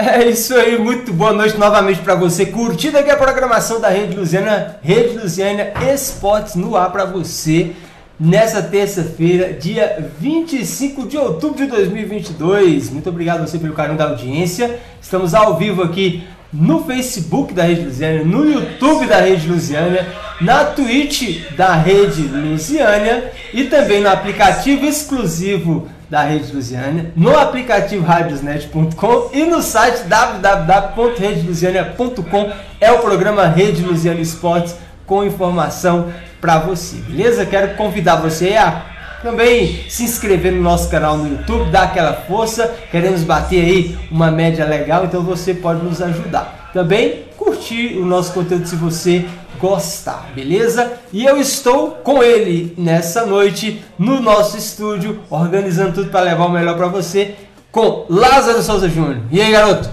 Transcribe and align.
É 0.00 0.26
isso 0.30 0.54
aí, 0.54 0.78
muito 0.78 1.12
boa 1.12 1.34
noite 1.34 1.58
novamente 1.58 2.00
para 2.00 2.14
você. 2.14 2.46
Curtindo 2.46 2.96
aqui 2.96 3.10
a 3.10 3.18
programação 3.18 3.78
da 3.78 3.90
Rede 3.90 4.16
Luziana, 4.16 4.78
Rede 4.80 5.18
Luziana 5.18 5.72
Esportes 5.92 6.54
no 6.54 6.74
ar 6.74 6.90
para 6.90 7.04
você 7.04 7.72
nessa 8.18 8.62
terça-feira, 8.62 9.52
dia 9.52 10.10
25 10.18 11.06
de 11.06 11.18
outubro 11.18 11.58
de 11.58 11.66
2022. 11.66 12.88
Muito 12.88 13.10
obrigado 13.10 13.42
a 13.42 13.46
você 13.46 13.58
pelo 13.58 13.74
carinho 13.74 13.98
da 13.98 14.08
audiência. 14.08 14.80
Estamos 15.02 15.34
ao 15.34 15.58
vivo 15.58 15.82
aqui 15.82 16.24
no 16.50 16.82
Facebook 16.84 17.52
da 17.52 17.64
Rede 17.64 17.82
Luziana, 17.82 18.24
no 18.24 18.50
YouTube 18.50 19.04
da 19.04 19.20
Rede 19.20 19.46
Luziana, 19.46 20.06
na 20.40 20.64
Twitch 20.64 21.42
da 21.54 21.74
Rede 21.74 22.22
Luziana 22.22 23.24
e 23.52 23.64
também 23.64 24.00
no 24.00 24.08
aplicativo 24.08 24.86
exclusivo 24.86 25.88
da 26.10 26.24
Rede 26.24 26.52
Luziana, 26.52 27.12
no 27.14 27.38
aplicativo 27.38 28.04
radiosnet.com 28.04 29.30
e 29.32 29.44
no 29.44 29.62
site 29.62 30.08
www.redeluziana.com 30.08 32.50
é 32.80 32.90
o 32.90 32.98
programa 32.98 33.46
Rede 33.46 33.82
Luziana 33.82 34.20
Esportes 34.20 34.74
com 35.06 35.22
informação 35.22 36.12
para 36.40 36.58
você, 36.58 36.96
beleza? 36.96 37.46
Quero 37.46 37.76
convidar 37.76 38.16
você 38.16 38.56
a 38.56 38.86
também 39.22 39.84
se 39.88 40.02
inscrever 40.02 40.52
no 40.52 40.62
nosso 40.62 40.90
canal 40.90 41.16
no 41.16 41.28
YouTube, 41.28 41.70
dar 41.70 41.84
aquela 41.84 42.14
força. 42.14 42.74
Queremos 42.90 43.22
bater 43.22 43.64
aí 43.64 43.96
uma 44.10 44.32
média 44.32 44.64
legal, 44.64 45.04
então 45.04 45.22
você 45.22 45.54
pode 45.54 45.84
nos 45.84 46.02
ajudar. 46.02 46.70
Também 46.72 47.26
curtir 47.36 47.98
o 47.98 48.06
nosso 48.06 48.32
conteúdo 48.32 48.66
se 48.66 48.74
você 48.76 49.26
gostar, 49.60 50.30
beleza? 50.34 50.94
E 51.12 51.24
eu 51.24 51.36
estou 51.36 51.92
com 52.02 52.22
ele 52.22 52.74
nessa 52.78 53.26
noite 53.26 53.84
no 53.98 54.20
nosso 54.20 54.56
estúdio, 54.56 55.20
organizando 55.28 55.92
tudo 55.92 56.10
para 56.10 56.20
levar 56.20 56.46
o 56.46 56.50
melhor 56.50 56.76
para 56.76 56.88
você, 56.88 57.34
com 57.70 58.06
Lázaro 58.08 58.62
Souza 58.62 58.88
Júnior. 58.88 59.20
E 59.30 59.40
aí, 59.40 59.52
garoto? 59.52 59.90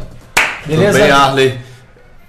Beleza? 0.65 0.93
Tudo 0.93 1.01
bem, 1.01 1.11
Arley? 1.11 1.59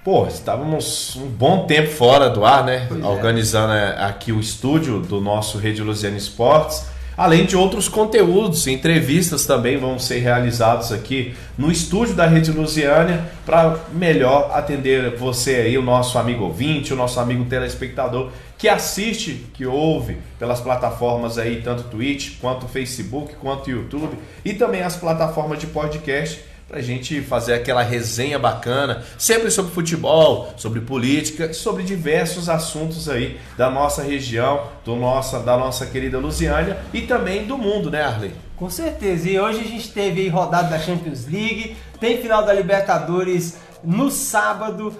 Pô, 0.03 0.27
estávamos 0.27 1.15
um 1.17 1.27
bom 1.27 1.65
tempo 1.65 1.89
fora 1.91 2.29
do 2.29 2.45
ar, 2.45 2.63
né? 2.63 2.85
Pois 2.87 3.03
é. 3.03 3.05
Organizando 3.05 3.73
é. 3.73 4.03
aqui 4.03 4.31
o 4.31 4.39
estúdio 4.39 4.99
do 4.99 5.21
nosso 5.21 5.57
Rede 5.57 5.81
Luziana 5.81 6.17
Esportes. 6.17 6.85
Além 7.19 7.45
de 7.45 7.57
outros 7.57 7.89
conteúdos, 7.89 8.65
entrevistas 8.65 9.45
também 9.45 9.75
vão 9.75 9.99
ser 9.99 10.19
realizados 10.19 10.89
aqui 10.89 11.35
no 11.57 11.69
estúdio 11.69 12.15
da 12.15 12.25
Rede 12.25 12.49
Lusiânia 12.49 13.29
para 13.45 13.77
melhor 13.91 14.51
atender 14.53 15.17
você 15.17 15.55
aí, 15.55 15.77
o 15.77 15.81
nosso 15.81 16.17
amigo 16.17 16.45
ouvinte, 16.45 16.93
o 16.93 16.95
nosso 16.95 17.19
amigo 17.19 17.43
telespectador 17.43 18.29
que 18.57 18.69
assiste, 18.69 19.47
que 19.53 19.65
ouve 19.65 20.17
pelas 20.39 20.61
plataformas 20.61 21.37
aí, 21.37 21.61
tanto 21.61 21.83
Twitch, 21.89 22.39
quanto 22.39 22.69
Facebook, 22.69 23.35
quanto 23.35 23.69
YouTube 23.69 24.17
e 24.45 24.53
também 24.53 24.81
as 24.81 24.95
plataformas 24.95 25.59
de 25.59 25.67
podcast 25.67 26.41
para 26.69 26.77
a 26.77 26.83
gente 26.83 27.19
fazer 27.21 27.55
aquela 27.55 27.81
resenha 27.81 28.37
bacana, 28.37 29.03
sempre 29.17 29.49
sobre 29.49 29.71
futebol, 29.71 30.53
sobre 30.55 30.79
política, 30.79 31.51
sobre 31.51 31.81
diversos 31.81 32.47
assuntos 32.47 33.09
aí 33.09 33.39
da 33.57 33.71
nossa 33.71 34.03
região, 34.03 34.67
do 34.85 34.95
nossa, 34.95 35.39
da 35.39 35.57
nossa 35.57 35.87
querida 35.87 36.19
Lusiânia 36.19 36.77
e 36.93 37.01
também 37.01 37.47
do 37.47 37.57
mundo, 37.57 37.89
né, 37.89 38.03
Arley? 38.03 38.31
Com 38.55 38.69
certeza. 38.69 39.27
E 39.27 39.39
hoje 39.39 39.61
a 39.61 39.63
gente 39.63 39.91
teve 39.91 40.27
rodada 40.27 40.69
da 40.69 40.77
Champions 40.77 41.25
League, 41.25 41.75
tem 41.99 42.21
final 42.21 42.45
da 42.45 42.53
Libertadores 42.53 43.57
no 43.83 44.11
sábado. 44.11 44.93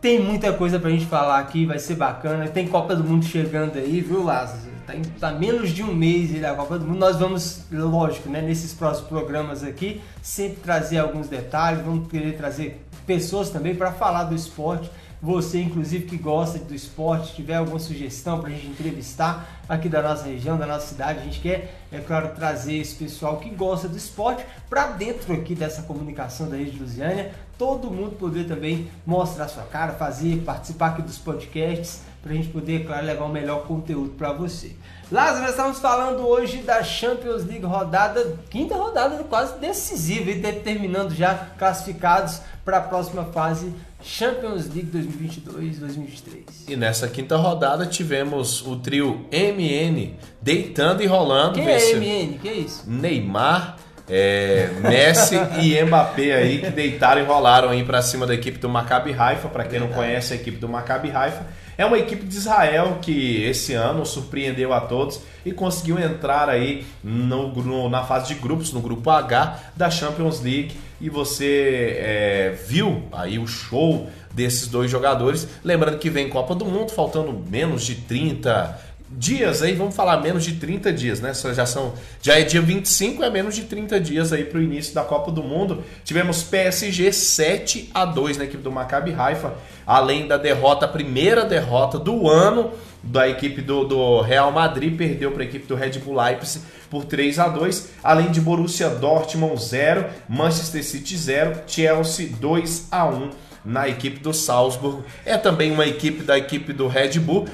Tem 0.00 0.18
muita 0.18 0.52
coisa 0.52 0.80
pra 0.80 0.90
gente 0.90 1.06
falar 1.06 1.38
aqui, 1.38 1.66
vai 1.66 1.78
ser 1.78 1.94
bacana. 1.94 2.48
Tem 2.48 2.66
Copa 2.66 2.96
do 2.96 3.04
Mundo 3.04 3.24
chegando 3.24 3.78
aí, 3.78 4.00
viu, 4.00 4.24
Lázaro? 4.24 4.69
Tá, 4.90 5.30
tá 5.30 5.32
menos 5.32 5.70
de 5.70 5.82
um 5.82 5.94
mês 5.94 6.38
da 6.40 6.54
Copa 6.54 6.78
do 6.78 6.84
Mundo. 6.84 6.98
Nós 6.98 7.16
vamos, 7.16 7.62
lógico, 7.70 8.28
né, 8.28 8.42
nesses 8.42 8.72
próximos 8.72 9.08
programas 9.08 9.62
aqui, 9.62 10.00
sempre 10.20 10.60
trazer 10.60 10.98
alguns 10.98 11.28
detalhes, 11.28 11.84
vamos 11.84 12.08
querer 12.08 12.36
trazer 12.36 12.84
pessoas 13.06 13.50
também 13.50 13.74
para 13.74 13.92
falar 13.92 14.24
do 14.24 14.34
esporte. 14.34 14.90
Você, 15.22 15.60
inclusive, 15.60 16.06
que 16.06 16.16
gosta 16.16 16.58
do 16.58 16.74
esporte, 16.74 17.34
tiver 17.34 17.54
alguma 17.54 17.78
sugestão 17.78 18.40
para 18.40 18.48
a 18.48 18.52
gente 18.52 18.68
entrevistar 18.68 19.60
aqui 19.68 19.86
da 19.86 20.02
nossa 20.02 20.24
região, 20.24 20.56
da 20.56 20.66
nossa 20.66 20.86
cidade, 20.86 21.18
a 21.18 21.22
gente 21.22 21.40
quer, 21.40 21.78
é 21.92 21.98
claro, 21.98 22.34
trazer 22.34 22.78
esse 22.78 22.94
pessoal 22.96 23.36
que 23.36 23.50
gosta 23.50 23.86
do 23.86 23.98
esporte 23.98 24.44
para 24.68 24.86
dentro 24.88 25.34
aqui 25.34 25.54
dessa 25.54 25.82
comunicação 25.82 26.48
da 26.48 26.56
Rede 26.56 26.78
Lusiânia. 26.78 27.32
Todo 27.58 27.90
mundo 27.90 28.16
poder 28.16 28.48
também 28.48 28.90
mostrar 29.04 29.46
sua 29.48 29.64
cara, 29.64 29.92
fazer, 29.92 30.38
participar 30.38 30.88
aqui 30.88 31.02
dos 31.02 31.18
podcasts 31.18 32.09
para 32.22 32.32
a 32.32 32.34
gente 32.34 32.48
poder, 32.48 32.84
claro, 32.86 33.06
levar 33.06 33.24
o 33.24 33.28
melhor 33.28 33.62
conteúdo 33.66 34.10
para 34.10 34.32
você. 34.32 34.72
Lázaro, 35.10 35.40
nós 35.40 35.50
estamos 35.50 35.80
falando 35.80 36.26
hoje 36.26 36.58
da 36.58 36.84
Champions 36.84 37.44
League 37.44 37.64
rodada, 37.64 38.38
quinta 38.48 38.76
rodada 38.76 39.24
quase 39.24 39.58
decisiva, 39.58 40.30
e 40.30 40.40
terminando 40.60 41.14
já 41.14 41.34
classificados 41.58 42.40
para 42.64 42.78
a 42.78 42.80
próxima 42.82 43.24
fase 43.24 43.72
Champions 44.02 44.66
League 44.72 44.90
2022-2023. 44.92 46.68
E 46.68 46.76
nessa 46.76 47.08
quinta 47.08 47.36
rodada 47.36 47.86
tivemos 47.86 48.64
o 48.66 48.76
trio 48.76 49.26
MN 49.32 50.14
deitando 50.40 51.02
e 51.02 51.06
rolando. 51.06 51.54
Quem 51.54 51.68
é 51.68 51.94
MN? 51.94 52.38
Que 52.38 52.48
é 52.48 52.54
isso? 52.54 52.84
Neymar, 52.86 53.76
é, 54.08 54.70
Messi 54.80 55.36
e 55.60 55.82
Mbappé 55.84 56.34
aí 56.34 56.58
que 56.58 56.70
deitaram 56.70 57.20
e 57.20 57.24
rolaram 57.24 57.68
aí 57.68 57.84
para 57.84 58.00
cima 58.02 58.26
da 58.26 58.34
equipe 58.34 58.58
do 58.58 58.68
Maccabi 58.68 59.12
Haifa. 59.12 59.48
Para 59.48 59.64
quem 59.64 59.78
não 59.78 59.88
conhece 59.88 60.32
a 60.32 60.36
equipe 60.36 60.56
do 60.56 60.68
Maccabi 60.68 61.10
Haifa, 61.10 61.46
é 61.80 61.86
uma 61.86 61.98
equipe 61.98 62.26
de 62.26 62.36
Israel 62.36 62.98
que 63.00 63.42
esse 63.42 63.72
ano 63.72 64.04
surpreendeu 64.04 64.70
a 64.74 64.82
todos 64.82 65.22
e 65.46 65.50
conseguiu 65.50 65.98
entrar 65.98 66.50
aí 66.50 66.84
no, 67.02 67.48
no, 67.54 67.88
na 67.88 68.04
fase 68.04 68.34
de 68.34 68.38
grupos, 68.38 68.70
no 68.70 68.82
grupo 68.82 69.08
H 69.08 69.58
da 69.74 69.90
Champions 69.90 70.42
League. 70.42 70.76
E 71.00 71.08
você 71.08 71.96
é, 71.98 72.58
viu 72.68 73.04
aí 73.10 73.38
o 73.38 73.46
show 73.46 74.10
desses 74.30 74.68
dois 74.68 74.90
jogadores. 74.90 75.48
Lembrando 75.64 75.96
que 75.96 76.10
vem 76.10 76.28
Copa 76.28 76.54
do 76.54 76.66
Mundo, 76.66 76.90
faltando 76.92 77.32
menos 77.50 77.82
de 77.86 77.94
30 77.94 78.89
dias 79.10 79.60
aí, 79.62 79.74
vamos 79.74 79.96
falar 79.96 80.18
menos 80.18 80.44
de 80.44 80.54
30 80.54 80.92
dias, 80.92 81.20
né? 81.20 81.32
Já 81.34 81.66
são 81.66 81.94
já 82.22 82.38
é 82.38 82.42
dia 82.42 82.62
25, 82.62 83.24
é 83.24 83.30
menos 83.30 83.56
de 83.56 83.64
30 83.64 83.98
dias 83.98 84.32
aí 84.32 84.44
para 84.44 84.58
o 84.58 84.62
início 84.62 84.94
da 84.94 85.02
Copa 85.02 85.32
do 85.32 85.42
Mundo. 85.42 85.82
Tivemos 86.04 86.42
PSG 86.42 87.12
7 87.12 87.90
a 87.92 88.04
2 88.04 88.38
na 88.38 88.44
equipe 88.44 88.62
do 88.62 88.70
Maccabi 88.70 89.12
Haifa, 89.12 89.54
além 89.86 90.28
da 90.28 90.36
derrota, 90.36 90.86
a 90.86 90.88
primeira 90.88 91.44
derrota 91.44 91.98
do 91.98 92.28
ano 92.28 92.70
da 93.02 93.28
equipe 93.28 93.62
do, 93.62 93.84
do 93.84 94.20
Real 94.20 94.52
Madrid, 94.52 94.96
perdeu 94.96 95.32
para 95.32 95.42
a 95.42 95.46
equipe 95.46 95.66
do 95.66 95.74
Red 95.74 95.98
Bull 95.98 96.14
Leipzig 96.14 96.64
por 96.90 97.04
3 97.04 97.38
a 97.38 97.48
2, 97.48 97.90
além 98.02 98.30
de 98.30 98.40
Borussia 98.40 98.90
Dortmund 98.90 99.60
0, 99.60 100.06
Manchester 100.28 100.84
City 100.84 101.16
0, 101.16 101.62
Chelsea 101.66 102.28
2 102.38 102.88
a 102.90 103.06
1 103.06 103.30
na 103.64 103.88
equipe 103.88 104.20
do 104.20 104.32
Salzburg. 104.32 105.02
É 105.24 105.36
também 105.36 105.70
uma 105.70 105.86
equipe 105.86 106.22
da 106.22 106.36
equipe 106.36 106.72
do 106.72 106.88
Red 106.88 107.18
Bull 107.20 107.46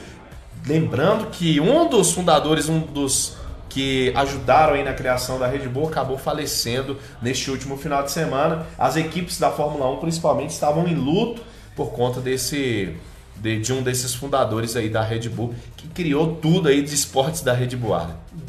Lembrando 0.66 1.30
que 1.30 1.60
um 1.60 1.88
dos 1.88 2.10
fundadores, 2.12 2.68
um 2.68 2.80
dos 2.80 3.36
que 3.68 4.12
ajudaram 4.16 4.74
aí 4.74 4.82
na 4.82 4.94
criação 4.94 5.38
da 5.38 5.46
Red 5.46 5.68
Bull 5.68 5.88
acabou 5.88 6.18
falecendo 6.18 6.98
neste 7.22 7.50
último 7.50 7.76
final 7.76 8.02
de 8.02 8.10
semana. 8.10 8.66
As 8.78 8.96
equipes 8.96 9.38
da 9.38 9.50
Fórmula 9.50 9.88
1 9.92 9.98
principalmente 9.98 10.50
estavam 10.50 10.88
em 10.88 10.94
luto 10.94 11.42
por 11.76 11.92
conta 11.92 12.20
desse 12.20 12.96
de, 13.36 13.60
de, 13.60 13.72
um 13.72 13.82
desses 13.82 14.14
fundadores 14.14 14.74
aí 14.76 14.88
da 14.88 15.02
Red 15.02 15.28
Bull 15.28 15.54
que 15.76 15.86
criou 15.88 16.36
tudo 16.36 16.68
aí 16.68 16.82
de 16.82 16.94
esportes 16.94 17.42
da 17.42 17.52
Red 17.52 17.76
Bull. 17.76 17.94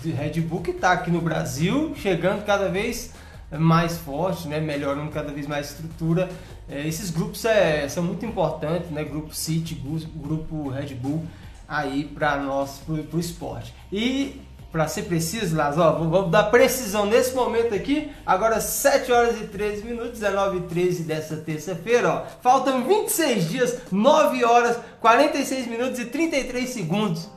De 0.01 0.11
Red 0.11 0.39
Bull 0.41 0.61
que 0.61 0.71
está 0.71 0.93
aqui 0.93 1.11
no 1.11 1.21
Brasil, 1.21 1.93
chegando 1.97 2.45
cada 2.45 2.69
vez 2.69 3.11
mais 3.51 3.97
forte, 3.97 4.47
né, 4.47 4.59
melhorando 4.59 5.11
cada 5.11 5.31
vez 5.31 5.45
mais 5.45 5.71
estrutura. 5.71 6.29
É, 6.69 6.87
esses 6.87 7.09
grupos 7.11 7.45
é, 7.45 7.87
são 7.87 8.01
muito 8.01 8.25
importantes, 8.25 8.89
né, 8.91 9.03
grupo 9.03 9.35
City, 9.35 9.75
grupo 10.15 10.69
Red 10.69 10.95
Bull 10.95 11.25
aí 11.67 12.05
para 12.05 12.37
nós, 12.37 12.81
o 12.87 13.19
esporte. 13.19 13.73
E 13.91 14.41
para 14.71 14.87
ser 14.87 15.03
preciso, 15.03 15.55
Lázaro, 15.55 15.81
ó, 15.81 16.07
vamos 16.07 16.31
dar 16.31 16.43
precisão 16.43 17.05
nesse 17.05 17.33
momento 17.33 17.73
aqui. 17.73 18.11
Agora 18.25 18.59
7 18.59 19.11
horas 19.11 19.41
e 19.41 19.45
13 19.45 19.83
minutos, 19.83 20.19
19 20.19 20.57
e 20.57 20.61
13 20.61 21.03
dessa 21.03 21.37
terça-feira, 21.37 22.09
ó. 22.09 22.23
Faltam 22.41 22.83
26 22.83 23.49
dias, 23.49 23.77
9 23.91 24.43
horas, 24.43 24.77
46 24.99 25.67
minutos 25.67 25.99
e 25.99 26.05
33 26.05 26.69
segundos 26.69 27.36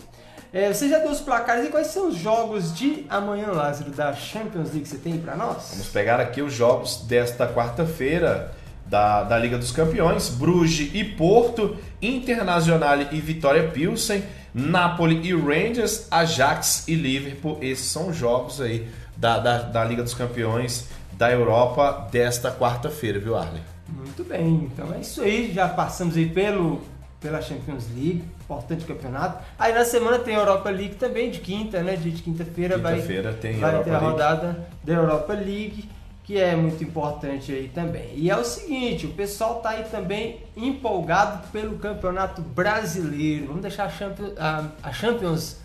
É, 0.51 0.73
você 0.73 0.89
já 0.89 0.97
deu 0.97 1.11
os 1.11 1.19
placares 1.19 1.67
e 1.67 1.69
quais 1.69 1.87
são 1.87 2.07
os 2.07 2.15
jogos 2.15 2.73
de 2.73 3.05
amanhã, 3.07 3.51
Lázaro, 3.51 3.91
da 3.91 4.13
Champions 4.13 4.69
League 4.69 4.81
que 4.81 4.87
você 4.87 4.97
tem 4.97 5.19
para 5.19 5.35
nós? 5.35 5.69
Vamos 5.71 5.89
pegar 5.89 6.19
aqui 6.19 6.41
os 6.41 6.51
jogos 6.51 7.03
desta 7.07 7.47
quarta-feira 7.47 8.51
da, 8.83 9.23
da 9.23 9.37
Liga 9.37 9.59
dos 9.59 9.71
Campeões: 9.71 10.29
Bruges 10.29 10.89
e 10.91 11.03
Porto, 11.03 11.77
Internacional 12.01 12.99
e 13.11 13.21
Vitória 13.21 13.69
Pilsen, 13.69 14.23
Napoli 14.51 15.21
e 15.23 15.35
Rangers, 15.35 16.07
Ajax 16.09 16.87
e 16.87 16.95
Liverpool. 16.95 17.59
Esses 17.61 17.85
são 17.85 18.09
os 18.09 18.17
jogos 18.17 18.59
aí 18.59 18.87
da, 19.15 19.37
da, 19.37 19.57
da 19.59 19.85
Liga 19.85 20.01
dos 20.01 20.15
Campeões 20.15 20.87
da 21.11 21.31
Europa 21.31 22.07
desta 22.11 22.51
quarta-feira, 22.51 23.19
viu, 23.19 23.37
Arley? 23.37 23.61
Muito 23.87 24.23
bem, 24.23 24.69
então 24.73 24.91
é 24.95 24.99
isso 25.01 25.21
aí. 25.21 25.51
Já 25.53 25.67
passamos 25.67 26.17
aí 26.17 26.27
pelo, 26.27 26.81
pela 27.19 27.39
Champions 27.39 27.85
League 27.93 28.23
importante 28.49 28.83
campeonato. 28.83 29.43
Aí 29.59 29.71
na 29.73 29.85
semana 29.85 30.17
tem 30.17 30.35
a 30.35 30.39
Europa 30.39 30.71
League 30.71 30.95
também, 30.95 31.29
de 31.29 31.39
quinta, 31.39 31.83
né? 31.83 31.95
De 31.95 32.11
quinta-feira 32.11 32.75
quinta 32.75 32.89
vai, 32.89 32.99
vai 32.99 33.69
Europa 33.69 33.83
ter 33.83 33.95
a 33.95 33.97
rodada 33.99 34.67
da 34.83 34.93
Europa 34.93 35.33
League, 35.33 35.87
que 36.23 36.39
é 36.39 36.55
muito 36.55 36.83
importante 36.83 37.51
aí 37.51 37.69
também. 37.69 38.11
E 38.15 38.29
é 38.29 38.35
o 38.35 38.43
seguinte, 38.43 39.05
o 39.05 39.11
pessoal 39.11 39.61
tá 39.61 39.69
aí 39.69 39.83
também 39.83 40.41
empolgado 40.57 41.47
pelo 41.49 41.77
Campeonato 41.77 42.41
Brasileiro. 42.41 43.47
Vamos 43.47 43.61
deixar 43.61 43.85
a 43.85 43.89
Champions, 43.89 44.33
a, 44.37 44.65
a 44.81 44.91
Champions 44.91 45.57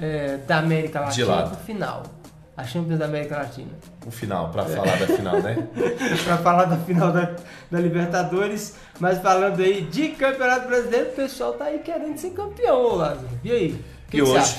é, 0.00 0.38
da 0.38 0.58
América 0.58 1.00
Latina 1.00 1.46
no 1.46 1.56
final 1.56 2.19
a 2.60 2.66
Champions 2.66 2.98
da 2.98 3.06
América 3.06 3.38
Latina. 3.38 3.70
O 4.06 4.10
final, 4.10 4.50
para 4.50 4.64
falar 4.64 4.98
da 4.98 5.06
final, 5.06 5.40
né? 5.40 5.68
para 6.24 6.38
falar 6.38 6.64
da 6.66 6.76
final 6.76 7.12
da, 7.12 7.32
da, 7.70 7.80
Libertadores, 7.80 8.76
mas 8.98 9.18
falando 9.18 9.60
aí 9.60 9.82
de 9.82 10.08
Campeonato 10.08 10.68
Brasileiro, 10.68 11.08
o 11.08 11.12
pessoal 11.12 11.54
tá 11.54 11.64
aí 11.64 11.78
querendo 11.78 12.18
ser 12.18 12.30
campeão, 12.30 12.96
Lázaro. 12.96 13.28
E 13.42 13.50
aí? 13.50 13.84
Que 14.10 14.18
e 14.18 14.22
que 14.22 14.22
hoje, 14.22 14.56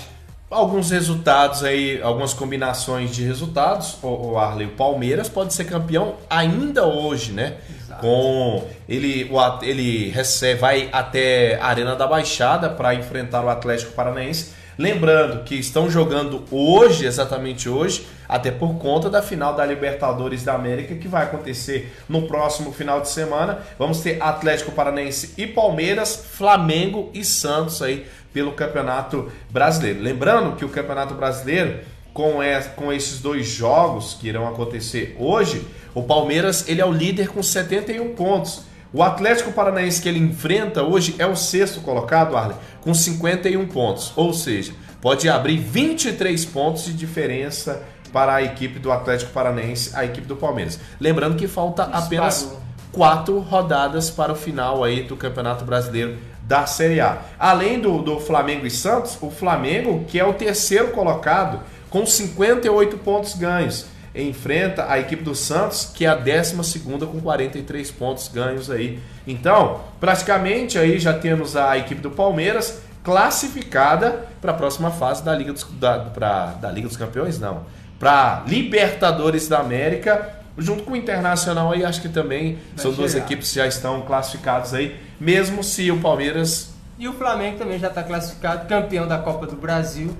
alguns 0.49 0.89
resultados 0.89 1.63
aí, 1.63 2.01
algumas 2.01 2.33
combinações 2.33 3.11
de 3.11 3.23
resultados, 3.23 3.97
o, 4.01 4.31
o 4.31 4.37
Arley, 4.37 4.67
o 4.67 4.71
Palmeiras 4.71 5.29
pode 5.29 5.53
ser 5.53 5.65
campeão 5.65 6.15
ainda 6.27 6.85
hoje, 6.85 7.31
né? 7.31 7.57
Exato. 7.69 8.01
Com 8.01 8.67
ele, 8.89 9.29
o, 9.31 9.63
ele 9.63 10.09
recebe, 10.09 10.59
vai 10.59 10.89
até 10.91 11.59
a 11.61 11.67
Arena 11.67 11.95
da 11.95 12.07
Baixada 12.07 12.67
para 12.67 12.95
enfrentar 12.95 13.45
o 13.45 13.49
Atlético 13.49 13.91
Paranaense 13.91 14.60
Lembrando 14.77 15.43
que 15.43 15.55
estão 15.55 15.89
jogando 15.89 16.43
hoje, 16.49 17.05
exatamente 17.05 17.67
hoje, 17.67 18.07
até 18.27 18.49
por 18.49 18.75
conta 18.75 19.09
da 19.09 19.21
final 19.21 19.53
da 19.53 19.65
Libertadores 19.65 20.43
da 20.43 20.53
América 20.53 20.95
que 20.95 21.07
vai 21.07 21.23
acontecer 21.23 21.93
no 22.07 22.23
próximo 22.27 22.71
final 22.71 23.01
de 23.01 23.09
semana. 23.09 23.59
Vamos 23.77 23.99
ter 23.99 24.21
Atlético 24.21 24.71
Paranaense 24.71 25.33
e 25.37 25.45
Palmeiras, 25.45 26.15
Flamengo 26.15 27.09
e 27.13 27.25
Santos 27.25 27.81
aí 27.81 28.05
pelo 28.33 28.53
Campeonato 28.53 29.31
Brasileiro. 29.49 30.01
Lembrando 30.01 30.55
que 30.55 30.63
o 30.63 30.69
Campeonato 30.69 31.13
Brasileiro 31.13 31.79
com, 32.13 32.39
com 32.75 32.91
esses 32.91 33.19
dois 33.19 33.47
jogos 33.47 34.17
que 34.19 34.27
irão 34.27 34.47
acontecer 34.47 35.15
hoje, 35.19 35.65
o 35.93 36.03
Palmeiras 36.03 36.67
ele 36.67 36.81
é 36.81 36.85
o 36.85 36.91
líder 36.91 37.29
com 37.29 37.41
71 37.41 38.15
pontos. 38.15 38.63
O 38.93 39.01
Atlético 39.01 39.53
Paranaense 39.53 40.01
que 40.01 40.09
ele 40.09 40.19
enfrenta 40.19 40.83
hoje 40.83 41.15
é 41.17 41.25
o 41.25 41.35
sexto 41.35 41.79
colocado, 41.79 42.35
Arley, 42.35 42.57
com 42.81 42.93
51 42.93 43.67
pontos. 43.67 44.11
Ou 44.15 44.33
seja, 44.33 44.73
pode 44.99 45.29
abrir 45.29 45.57
23 45.57 46.43
pontos 46.45 46.85
de 46.85 46.93
diferença 46.93 47.83
para 48.11 48.35
a 48.35 48.43
equipe 48.43 48.79
do 48.79 48.91
Atlético 48.91 49.31
Paranaense, 49.31 49.91
a 49.95 50.03
equipe 50.03 50.27
do 50.27 50.35
Palmeiras. 50.35 50.79
Lembrando 50.99 51.37
que 51.37 51.47
falta 51.47 51.83
apenas 51.83 52.51
quatro 52.91 53.39
rodadas 53.39 54.09
para 54.09 54.33
o 54.33 54.35
final 54.35 54.83
aí 54.83 55.03
do 55.03 55.15
Campeonato 55.15 55.63
Brasileiro 55.63 56.17
da 56.43 56.65
Série 56.65 56.99
A. 56.99 57.21
Além 57.39 57.79
do, 57.79 58.01
do 58.01 58.19
Flamengo 58.19 58.65
e 58.65 58.71
Santos, 58.71 59.17
o 59.21 59.31
Flamengo, 59.31 60.03
que 60.07 60.19
é 60.19 60.25
o 60.25 60.33
terceiro 60.33 60.89
colocado, 60.89 61.61
com 61.89 62.05
58 62.05 62.97
pontos 62.97 63.35
ganhos 63.35 63.85
enfrenta 64.13 64.85
a 64.89 64.99
equipe 64.99 65.23
do 65.23 65.33
Santos, 65.33 65.91
que 65.93 66.05
é 66.05 66.09
a 66.09 66.15
12 66.15 66.79
com 66.79 67.21
43 67.21 67.91
pontos 67.91 68.27
ganhos 68.27 68.69
aí. 68.69 68.99
Então, 69.25 69.81
praticamente 69.99 70.77
aí 70.77 70.99
já 70.99 71.13
temos 71.13 71.55
a 71.55 71.77
equipe 71.77 72.01
do 72.01 72.11
Palmeiras 72.11 72.81
classificada 73.03 74.27
para 74.39 74.51
a 74.51 74.53
próxima 74.53 74.91
fase 74.91 75.23
da 75.23 75.33
Liga 75.33 75.53
dos, 75.53 75.63
da, 75.79 75.99
pra, 75.99 76.47
da 76.53 76.69
Liga 76.71 76.87
dos 76.87 76.97
Campeões, 76.97 77.39
não. 77.39 77.63
Para 77.99 78.43
Libertadores 78.47 79.47
da 79.47 79.59
América, 79.59 80.29
junto 80.57 80.83
com 80.83 80.91
o 80.91 80.95
Internacional 80.95 81.71
aí, 81.71 81.83
acho 81.83 82.01
que 82.01 82.09
também 82.09 82.55
Vai 82.55 82.63
são 82.75 82.91
chegar. 82.91 82.97
duas 82.97 83.15
equipes 83.15 83.49
que 83.49 83.55
já 83.55 83.67
estão 83.67 84.01
classificadas 84.01 84.73
aí, 84.73 84.99
mesmo 85.19 85.63
se 85.63 85.89
o 85.91 85.99
Palmeiras. 85.99 86.73
E 86.97 87.07
o 87.07 87.13
Flamengo 87.13 87.57
também 87.57 87.79
já 87.79 87.87
está 87.87 88.03
classificado, 88.03 88.67
campeão 88.67 89.07
da 89.07 89.17
Copa 89.17 89.47
do 89.47 89.55
Brasil. 89.55 90.15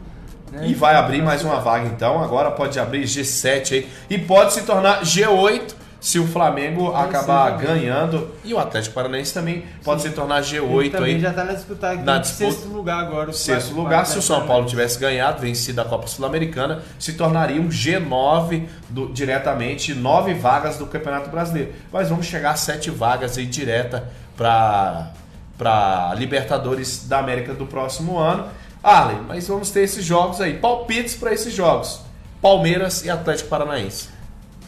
Né? 0.52 0.68
E 0.68 0.74
vai 0.74 0.96
abrir 0.96 1.22
mais 1.22 1.44
uma 1.44 1.60
vaga 1.60 1.88
então. 1.88 2.22
Agora 2.22 2.52
pode 2.52 2.80
abrir 2.80 3.04
G7 3.04 3.74
aí. 3.74 3.90
E 4.10 4.18
pode 4.18 4.54
se 4.54 4.64
tornar 4.64 5.02
G8 5.02 5.76
se 6.02 6.18
o 6.18 6.28
Flamengo 6.28 6.94
acabar 6.94 7.52
ganhando. 7.58 8.32
E 8.44 8.54
o 8.54 8.60
Atlético 8.60 8.96
Paranaense 8.96 9.34
também 9.34 9.64
pode 9.84 10.02
Sim. 10.02 10.10
se 10.10 10.16
tornar 10.16 10.42
G8 10.42 10.80
Ele 10.80 10.90
também 10.90 11.16
aí. 11.16 11.22
já 11.22 11.30
está 11.30 11.44
na 11.46 11.54
disputa 11.54 11.92
aqui 11.92 12.04
na 12.04 12.18
disputa, 12.18 12.52
sexto 12.52 12.68
lugar 12.70 13.00
agora. 13.00 13.32
Sexto 13.32 13.74
lugar, 13.76 14.06
se 14.06 14.18
o 14.18 14.22
São 14.22 14.48
Paulo 14.48 14.66
tivesse 14.66 15.00
ganhado, 15.00 15.40
vencido 15.40 15.80
a 15.80 15.86
Copa 15.86 16.08
Sul-Americana, 16.08 16.82
se 16.98 17.14
tornaria 17.14 17.62
um 17.62 17.70
G9 17.70 18.66
do, 18.90 19.14
diretamente, 19.14 19.94
nove 19.94 20.34
vagas 20.34 20.78
do 20.78 20.88
Campeonato 20.88 21.30
Brasileiro. 21.30 21.72
Mas 21.94 22.10
vamos 22.10 22.26
chegar 22.26 22.52
a 22.52 22.56
sete 22.56 22.90
vagas 22.90 23.38
aí 23.38 23.46
direta 23.46 24.10
para 24.36 25.12
para 25.58 26.16
Libertadores 26.16 27.08
da 27.08 27.20
América 27.20 27.54
do 27.54 27.68
próximo 27.68 28.18
ano. 28.18 28.48
Arlen, 28.84 29.22
mas 29.28 29.48
vamos 29.48 29.70
ter 29.70 29.82
esses 29.82 30.04
jogos 30.04 30.42
aí. 30.42 30.58
Palpites 30.58 31.16
para 31.16 31.34
esses 31.34 31.54
jogos: 31.54 32.02
Palmeiras 32.42 33.06
e 33.06 33.10
Atlético 33.10 33.50
Paranaense. 33.50 34.10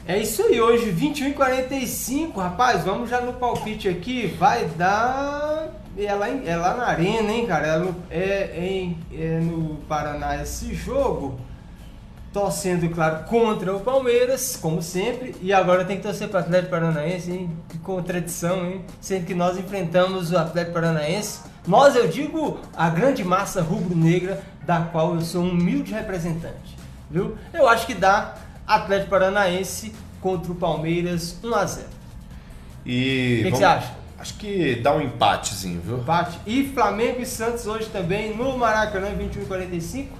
É 0.05 0.17
isso 0.17 0.43
aí, 0.43 0.59
hoje 0.59 0.91
21 0.91 1.29
e 1.29 1.33
45 1.33 2.37
rapaz, 2.37 2.83
vamos 2.83 3.09
já 3.09 3.21
no 3.21 3.33
palpite 3.33 3.87
aqui, 3.87 4.27
vai 4.27 4.65
dar. 4.65 5.69
É 5.97 6.13
lá, 6.13 6.27
é 6.27 6.57
lá 6.57 6.75
na 6.75 6.87
arena, 6.87 7.31
hein, 7.31 7.45
cara? 7.45 7.67
É, 7.67 7.77
no, 7.77 7.95
é, 8.11 8.51
em, 8.57 8.97
é 9.13 9.39
no 9.39 9.75
Paraná 9.87 10.41
esse 10.41 10.73
jogo. 10.73 11.39
Torcendo, 12.33 12.89
claro, 12.89 13.25
contra 13.25 13.75
o 13.75 13.79
Palmeiras, 13.79 14.57
como 14.59 14.81
sempre. 14.81 15.35
E 15.39 15.53
agora 15.53 15.85
tem 15.85 15.97
que 15.97 16.03
torcer 16.03 16.27
para 16.27 16.39
o 16.39 16.43
Atlético 16.43 16.71
Paranaense, 16.71 17.31
hein? 17.31 17.49
Que 17.69 17.77
contradição, 17.77 18.65
hein? 18.65 18.81
Sendo 18.99 19.25
que 19.25 19.35
nós 19.35 19.57
enfrentamos 19.57 20.31
o 20.31 20.37
Atlético 20.37 20.73
Paranaense 20.73 21.52
nós, 21.65 21.95
eu 21.95 22.07
digo, 22.07 22.59
a 22.75 22.89
grande 22.89 23.23
massa 23.23 23.61
rubro-negra 23.61 24.43
da 24.65 24.81
qual 24.81 25.15
eu 25.15 25.21
sou 25.21 25.43
um 25.43 25.51
humilde 25.51 25.93
representante. 25.93 26.77
Viu? 27.09 27.37
Eu 27.53 27.67
acho 27.67 27.85
que 27.85 27.93
dá 27.93 28.35
Atlético 28.67 29.09
Paranaense 29.09 29.93
contra 30.19 30.51
o 30.51 30.55
Palmeiras 30.55 31.37
1 31.43 31.55
a 31.55 31.65
0 31.65 31.87
E 32.85 33.39
o 33.41 33.43
que, 33.43 33.51
que, 33.51 33.57
você 33.57 33.63
acha? 33.63 33.93
Acho 34.17 34.33
que 34.35 34.75
dá 34.75 34.93
um 34.93 35.01
empatezinho, 35.01 35.81
viu? 35.81 35.97
Empate. 35.99 36.39
E 36.45 36.71
Flamengo 36.73 37.21
e 37.21 37.25
Santos 37.25 37.67
hoje 37.67 37.87
também 37.89 38.35
no 38.35 38.57
Maracanã 38.57 39.13
21 39.15 39.43
e 39.43 39.45
45. 39.45 40.17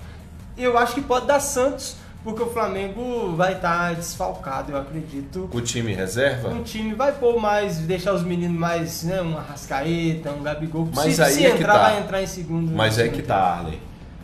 Eu 0.58 0.78
acho 0.78 0.94
que 0.94 1.02
pode 1.02 1.26
dar 1.26 1.40
Santos 1.40 1.96
porque 2.24 2.42
o 2.42 2.48
Flamengo 2.48 3.36
vai 3.36 3.54
estar 3.54 3.90
tá 3.90 3.94
desfalcado, 3.94 4.72
eu 4.72 4.78
acredito. 4.78 5.50
O 5.52 5.62
time 5.62 5.94
reserva? 5.94 6.50
Um 6.50 6.64
time 6.64 6.94
vai 6.94 7.12
pôr 7.12 7.40
mais, 7.40 7.78
deixar 7.80 8.14
os 8.14 8.24
meninos 8.24 8.58
mais, 8.58 9.04
né, 9.04 9.22
um 9.22 9.38
Arrascaeta, 9.38 10.32
um 10.32 10.42
Gabigol. 10.42 10.90
Mas 10.96 11.16
se, 11.16 11.22
aí 11.22 11.34
se 11.34 11.46
é 11.46 11.50
entrar, 11.50 11.74
tá. 11.74 11.84
vai 11.90 12.00
entrar 12.00 12.22
em 12.22 12.28
segundo. 12.28 12.72
Mas 12.72 12.98
é 12.98 13.10
que 13.10 13.22
tá, 13.22 13.36
Arley. 13.36 13.80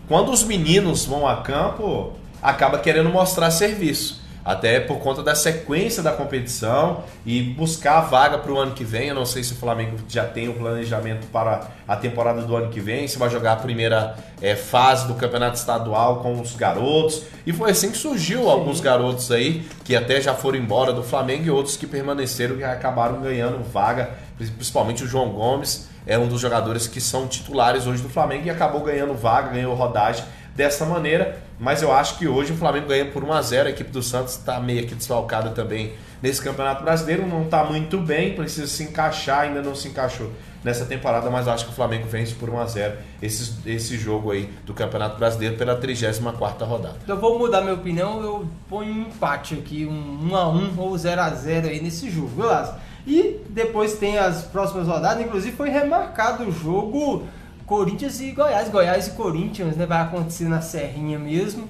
Quando 0.07 0.31
os 0.31 0.43
meninos 0.43 1.05
vão 1.05 1.27
a 1.27 1.41
campo, 1.41 2.13
acaba 2.41 2.79
querendo 2.79 3.09
mostrar 3.09 3.51
serviço 3.51 4.28
até 4.49 4.79
por 4.79 4.97
conta 4.97 5.21
da 5.21 5.35
sequência 5.35 6.01
da 6.01 6.11
competição 6.11 7.03
e 7.23 7.39
buscar 7.39 7.99
a 7.99 8.01
vaga 8.01 8.39
para 8.39 8.51
o 8.51 8.57
ano 8.57 8.71
que 8.71 8.83
vem. 8.83 9.09
Eu 9.09 9.13
não 9.13 9.23
sei 9.23 9.43
se 9.43 9.53
o 9.53 9.55
Flamengo 9.55 9.97
já 10.07 10.25
tem 10.25 10.49
o 10.49 10.55
planejamento 10.55 11.27
para 11.27 11.67
a 11.87 11.95
temporada 11.95 12.41
do 12.41 12.55
ano 12.55 12.71
que 12.71 12.79
vem, 12.79 13.07
se 13.07 13.19
vai 13.19 13.29
jogar 13.29 13.53
a 13.53 13.55
primeira 13.57 14.15
é, 14.41 14.55
fase 14.55 15.05
do 15.05 15.13
campeonato 15.13 15.55
estadual 15.55 16.21
com 16.21 16.41
os 16.41 16.55
garotos. 16.55 17.25
E 17.45 17.53
foi 17.53 17.69
assim 17.69 17.91
que 17.91 17.97
surgiu 17.97 18.41
Sim. 18.41 18.49
alguns 18.49 18.81
garotos 18.81 19.31
aí 19.31 19.67
que 19.83 19.95
até 19.95 20.19
já 20.19 20.33
foram 20.33 20.57
embora 20.57 20.91
do 20.91 21.03
Flamengo 21.03 21.45
e 21.45 21.51
outros 21.51 21.77
que 21.77 21.85
permaneceram 21.85 22.57
e 22.57 22.63
acabaram 22.63 23.21
ganhando 23.21 23.63
vaga, 23.71 24.09
principalmente 24.35 25.03
o 25.03 25.07
João 25.07 25.29
Gomes. 25.29 25.87
É 26.07 26.17
um 26.17 26.27
dos 26.27 26.41
jogadores 26.41 26.87
que 26.87 26.99
são 26.99 27.27
titulares 27.27 27.85
hoje 27.85 28.01
do 28.01 28.09
Flamengo 28.09 28.47
e 28.47 28.49
acabou 28.49 28.81
ganhando 28.81 29.13
vaga, 29.13 29.51
ganhou 29.51 29.75
rodagem 29.75 30.25
dessa 30.55 30.87
maneira. 30.87 31.48
Mas 31.59 31.81
eu 31.81 31.91
acho 31.91 32.17
que 32.17 32.27
hoje 32.27 32.53
o 32.53 32.55
Flamengo 32.55 32.87
ganha 32.87 33.05
por 33.05 33.23
1 33.23 33.33
a 33.33 33.41
0 33.41 33.67
A 33.67 33.71
equipe 33.71 33.91
do 33.91 34.01
Santos 34.01 34.37
está 34.37 34.59
meio 34.59 34.87
que 34.87 34.95
desfalcada 34.95 35.49
também 35.49 35.93
nesse 36.21 36.41
Campeonato 36.41 36.83
Brasileiro, 36.83 37.27
não 37.27 37.43
está 37.43 37.63
muito 37.63 37.97
bem, 37.97 38.33
precisa 38.33 38.67
se 38.67 38.83
encaixar, 38.83 39.41
ainda 39.41 39.61
não 39.61 39.75
se 39.75 39.87
encaixou 39.87 40.31
nessa 40.63 40.85
temporada, 40.85 41.29
mas 41.29 41.47
acho 41.47 41.65
que 41.65 41.71
o 41.71 41.73
Flamengo 41.73 42.05
vence 42.07 42.33
por 42.35 42.49
1 42.49 42.59
a 42.59 42.65
0 42.65 42.97
esse, 43.21 43.53
esse 43.65 43.97
jogo 43.97 44.31
aí 44.31 44.49
do 44.65 44.73
Campeonato 44.73 45.17
Brasileiro 45.17 45.55
pela 45.55 45.75
34 45.75 46.65
rodada. 46.65 46.97
Então 47.03 47.15
eu 47.15 47.21
vou 47.21 47.39
mudar 47.39 47.61
minha 47.61 47.73
opinião, 47.73 48.21
eu 48.21 48.47
ponho 48.67 48.93
um 48.93 49.01
empate 49.03 49.53
aqui, 49.55 49.85
um 49.85 50.29
1 50.31 50.35
a 50.35 50.49
1 50.49 50.73
ou 50.77 50.97
0 50.97 51.21
a 51.21 51.29
0 51.29 51.67
aí 51.67 51.81
nesse 51.81 52.09
jogo, 52.09 52.27
viu, 52.27 52.45
Lázaro? 52.45 52.77
E 53.07 53.39
depois 53.49 53.93
tem 53.93 54.17
as 54.17 54.43
próximas 54.43 54.87
rodadas, 54.87 55.23
inclusive 55.23 55.55
foi 55.55 55.69
remarcado 55.69 56.43
o 56.43 56.51
jogo 56.51 57.25
Corinthians 57.69 58.19
e 58.19 58.31
Goiás, 58.31 58.67
Goiás 58.69 59.07
e 59.07 59.11
Corinthians, 59.11 59.77
né? 59.77 59.85
Vai 59.85 60.01
acontecer 60.01 60.45
na 60.45 60.59
Serrinha 60.59 61.19
mesmo. 61.19 61.69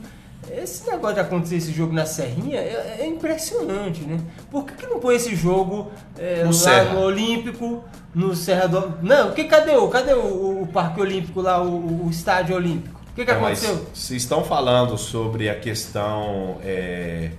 Esse 0.49 0.89
negócio 0.89 1.15
de 1.15 1.19
acontecer 1.19 1.57
esse 1.57 1.73
jogo 1.73 1.93
na 1.93 2.05
Serrinha 2.05 2.57
é, 2.57 2.99
é 3.01 3.05
impressionante, 3.05 4.01
né? 4.03 4.17
Por 4.49 4.63
que, 4.65 4.73
que 4.73 4.87
não 4.87 4.97
põe 4.99 5.15
esse 5.15 5.35
jogo 5.35 5.91
é, 6.17 6.43
No 6.45 6.51
no 6.93 7.01
Olímpico, 7.01 7.83
no 8.15 8.33
Serra 8.33 8.67
do... 8.67 8.93
Não, 9.03 9.31
que, 9.31 9.43
cadê, 9.43 9.75
o, 9.75 9.89
cadê 9.89 10.13
o, 10.13 10.61
o 10.63 10.67
Parque 10.71 11.01
Olímpico 11.01 11.41
lá, 11.41 11.61
o, 11.61 12.05
o 12.05 12.09
Estádio 12.09 12.55
Olímpico? 12.55 12.97
O 13.11 13.15
que, 13.15 13.25
que 13.25 13.31
É, 13.31 13.33
aconteceu? 13.33 13.85
se 13.93 14.15
estão 14.15 14.41
falando 14.43 14.97
sobre 14.97 15.49
a 15.49 15.55
questão 15.55 16.57
é, 16.63 17.31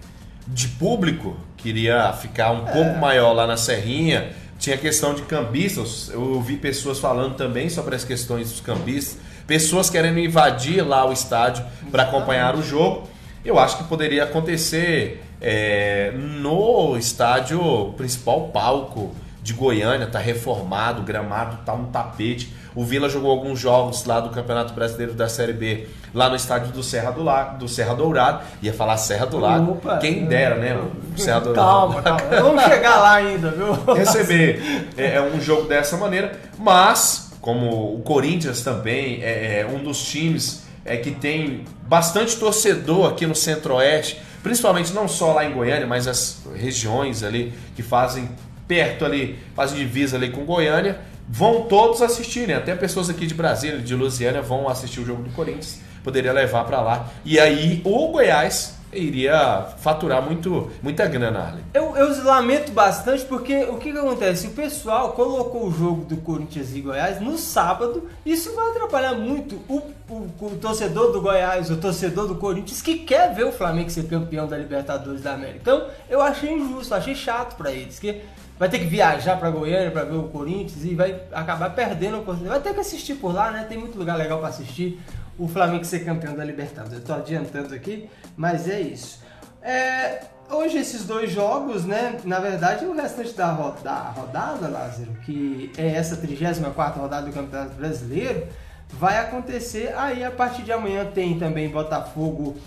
de 0.46 0.68
público, 0.68 1.34
queria 1.56 2.12
ficar 2.12 2.52
um 2.52 2.68
É. 2.68 2.72
pouco 2.72 2.98
maior 2.98 3.32
lá 3.32 3.46
na 3.46 3.56
Serrinha. 3.56 4.30
Tinha 4.60 4.76
questão 4.76 5.14
de 5.14 5.22
cambistas, 5.22 6.10
eu 6.12 6.20
ouvi 6.20 6.54
pessoas 6.54 6.98
falando 6.98 7.34
também 7.34 7.70
sobre 7.70 7.96
as 7.96 8.04
questões 8.04 8.50
dos 8.50 8.60
cambistas, 8.60 9.16
pessoas 9.46 9.88
querendo 9.88 10.18
invadir 10.18 10.86
lá 10.86 11.08
o 11.08 11.12
estádio 11.14 11.64
para 11.90 12.02
acompanhar 12.02 12.54
o 12.54 12.62
jogo. 12.62 13.08
Eu 13.42 13.58
acho 13.58 13.78
que 13.78 13.84
poderia 13.84 14.24
acontecer 14.24 15.24
é, 15.40 16.12
no 16.14 16.94
estádio 16.98 17.94
principal 17.96 18.48
palco 18.48 19.16
de 19.42 19.52
Goiânia, 19.52 20.06
tá 20.06 20.18
reformado, 20.18 21.02
o 21.02 21.04
gramado 21.04 21.58
tá 21.64 21.72
um 21.72 21.86
tapete. 21.86 22.52
O 22.74 22.84
Vila 22.84 23.08
jogou 23.08 23.30
alguns 23.30 23.58
jogos 23.58 24.04
lá 24.04 24.20
do 24.20 24.30
Campeonato 24.30 24.72
Brasileiro 24.74 25.12
da 25.14 25.28
Série 25.28 25.52
B, 25.52 25.88
lá 26.14 26.28
no 26.28 26.36
estádio 26.36 26.72
do 26.72 26.82
Serra 26.82 27.10
do 27.10 27.22
Lago, 27.22 27.58
do 27.58 27.68
Serra 27.68 27.94
Dourado. 27.94 28.44
Ia 28.62 28.72
falar 28.72 28.96
Serra 28.96 29.26
do 29.26 29.38
Lago. 29.38 29.72
Opa. 29.72 29.98
Quem 29.98 30.26
dera, 30.26 30.56
né? 30.56 30.80
Serra 31.16 31.40
Dourado. 31.40 31.66
Calma, 31.66 32.02
calma. 32.02 32.42
Vamos 32.42 32.62
chegar 32.64 32.98
lá 32.98 33.14
ainda, 33.14 33.50
viu? 33.50 33.72
Receber 33.94 34.88
é, 34.96 35.16
é 35.16 35.22
um 35.22 35.40
jogo 35.40 35.66
dessa 35.66 35.96
maneira, 35.96 36.38
mas 36.58 37.32
como 37.40 37.94
o 37.94 38.02
Corinthians 38.02 38.62
também 38.62 39.22
é, 39.22 39.60
é 39.60 39.66
um 39.66 39.82
dos 39.82 40.02
times 40.04 40.62
é, 40.84 40.96
que 40.96 41.10
tem 41.10 41.64
bastante 41.88 42.36
torcedor 42.36 43.10
aqui 43.10 43.26
no 43.26 43.34
Centro-Oeste, 43.34 44.20
principalmente 44.42 44.92
não 44.92 45.08
só 45.08 45.32
lá 45.32 45.44
em 45.44 45.52
Goiânia, 45.52 45.86
mas 45.86 46.06
as 46.06 46.42
regiões 46.54 47.22
ali 47.22 47.52
que 47.74 47.82
fazem 47.82 48.28
perto 48.70 49.04
ali, 49.04 49.36
fazem 49.56 49.76
divisa 49.78 50.16
ali 50.16 50.30
com 50.30 50.44
Goiânia, 50.44 51.00
vão 51.28 51.62
todos 51.62 52.00
assistirem, 52.02 52.54
até 52.54 52.72
pessoas 52.76 53.10
aqui 53.10 53.26
de 53.26 53.34
Brasília, 53.34 53.78
de 53.80 53.96
Lusiânia 53.96 54.40
vão 54.40 54.68
assistir 54.68 55.00
o 55.00 55.04
jogo 55.04 55.24
do 55.24 55.30
Corinthians, 55.30 55.80
poderia 56.04 56.32
levar 56.32 56.62
para 56.64 56.80
lá. 56.80 57.08
E 57.24 57.40
aí 57.40 57.82
o 57.84 58.08
Goiás 58.12 58.78
iria 58.92 59.66
faturar 59.78 60.20
muito, 60.20 60.68
muita 60.82 61.06
grana, 61.06 61.38
Arlen. 61.38 61.62
Eu, 61.72 61.96
eu 61.96 62.24
lamento 62.24 62.72
bastante 62.72 63.24
porque 63.24 63.62
o 63.64 63.76
que, 63.76 63.92
que 63.92 63.98
acontece? 63.98 64.48
O 64.48 64.50
pessoal 64.50 65.12
colocou 65.12 65.66
o 65.68 65.72
jogo 65.72 66.04
do 66.04 66.16
Corinthians 66.16 66.74
e 66.74 66.80
Goiás 66.80 67.20
no 67.20 67.38
sábado. 67.38 68.08
Isso 68.26 68.52
vai 68.56 68.70
atrapalhar 68.70 69.14
muito 69.14 69.60
o, 69.68 69.76
o- 70.08 70.28
o 70.40 70.50
torcedor 70.60 71.12
do 71.12 71.20
Goiás, 71.20 71.70
o 71.70 71.76
torcedor 71.76 72.26
do 72.26 72.34
Corinthians 72.34 72.82
que 72.82 72.98
quer 73.00 73.32
ver 73.32 73.44
o 73.46 73.52
Flamengo 73.52 73.90
ser 73.90 74.08
campeão 74.08 74.48
da 74.48 74.58
Libertadores 74.58 75.22
da 75.22 75.34
América. 75.34 75.58
Então 75.60 75.86
eu 76.08 76.20
achei 76.20 76.50
injusto, 76.52 76.92
achei 76.92 77.14
chato 77.14 77.54
pra 77.56 77.70
eles. 77.70 77.96
Que 78.00 78.22
vai 78.60 78.68
ter 78.68 78.78
que 78.78 78.84
viajar 78.84 79.38
pra 79.38 79.48
Goiânia 79.48 79.90
pra 79.90 80.04
ver 80.04 80.16
o 80.16 80.24
Corinthians 80.24 80.84
e 80.84 80.94
vai 80.94 81.18
acabar 81.32 81.70
perdendo 81.70 82.16
a 82.16 82.18
oportunidade. 82.18 82.60
Vai 82.60 82.68
ter 82.68 82.74
que 82.74 82.80
assistir 82.80 83.14
por 83.14 83.34
lá, 83.34 83.50
né? 83.50 83.64
Tem 83.66 83.78
muito 83.78 83.98
lugar 83.98 84.18
legal 84.18 84.38
pra 84.38 84.48
assistir. 84.48 85.00
O 85.38 85.48
Flamengo 85.48 85.82
ser 85.82 86.04
campeão 86.04 86.34
da 86.34 86.44
Libertadores. 86.44 86.98
Eu 86.98 87.00
tô 87.02 87.14
adiantando 87.14 87.74
aqui, 87.74 88.10
mas 88.36 88.68
é 88.68 88.78
isso. 88.78 89.22
É, 89.62 90.24
hoje 90.50 90.76
esses 90.76 91.06
dois 91.06 91.32
jogos, 91.32 91.86
né? 91.86 92.20
Na 92.24 92.38
verdade, 92.38 92.84
o 92.84 92.94
restante 92.94 93.32
da, 93.32 93.50
da 93.82 94.10
rodada, 94.10 94.68
Lázaro, 94.68 95.10
que 95.24 95.72
é 95.78 95.94
essa 95.94 96.18
34 96.18 97.00
rodada 97.00 97.26
do 97.28 97.32
Campeonato 97.32 97.74
Brasileiro, 97.76 98.46
vai 98.90 99.16
acontecer 99.16 99.94
aí 99.96 100.22
a 100.22 100.30
partir 100.30 100.64
de 100.64 100.72
amanhã 100.72 101.06
tem 101.06 101.38
também 101.38 101.70
Botafogo 101.70 102.58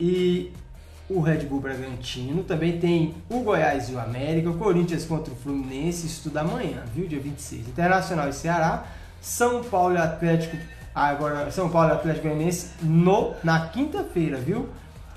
e 0.00 0.50
o 1.14 1.20
Red 1.20 1.40
Bull 1.40 1.60
Bragantino, 1.60 2.42
também 2.42 2.78
tem 2.78 3.14
o 3.28 3.40
Goiás 3.40 3.88
e 3.90 3.94
o 3.94 4.00
América, 4.00 4.50
o 4.50 4.56
Corinthians 4.56 5.04
contra 5.04 5.32
o 5.32 5.36
Fluminense, 5.36 6.06
isso 6.06 6.24
tudo 6.24 6.38
amanhã, 6.38 6.82
viu? 6.94 7.06
Dia 7.06 7.20
26. 7.20 7.68
Internacional 7.68 8.28
e 8.28 8.32
Ceará, 8.32 8.84
São 9.20 9.62
Paulo 9.62 9.94
e 9.94 9.98
Atlético, 9.98 10.56
ah, 10.94 11.08
agora 11.08 11.50
São 11.50 11.68
Paulo 11.68 11.90
e 11.90 11.92
Atlético 11.92 12.28
Goianiense 12.28 12.70
no 12.82 13.34
na 13.44 13.68
quinta-feira, 13.68 14.38
viu? 14.38 14.68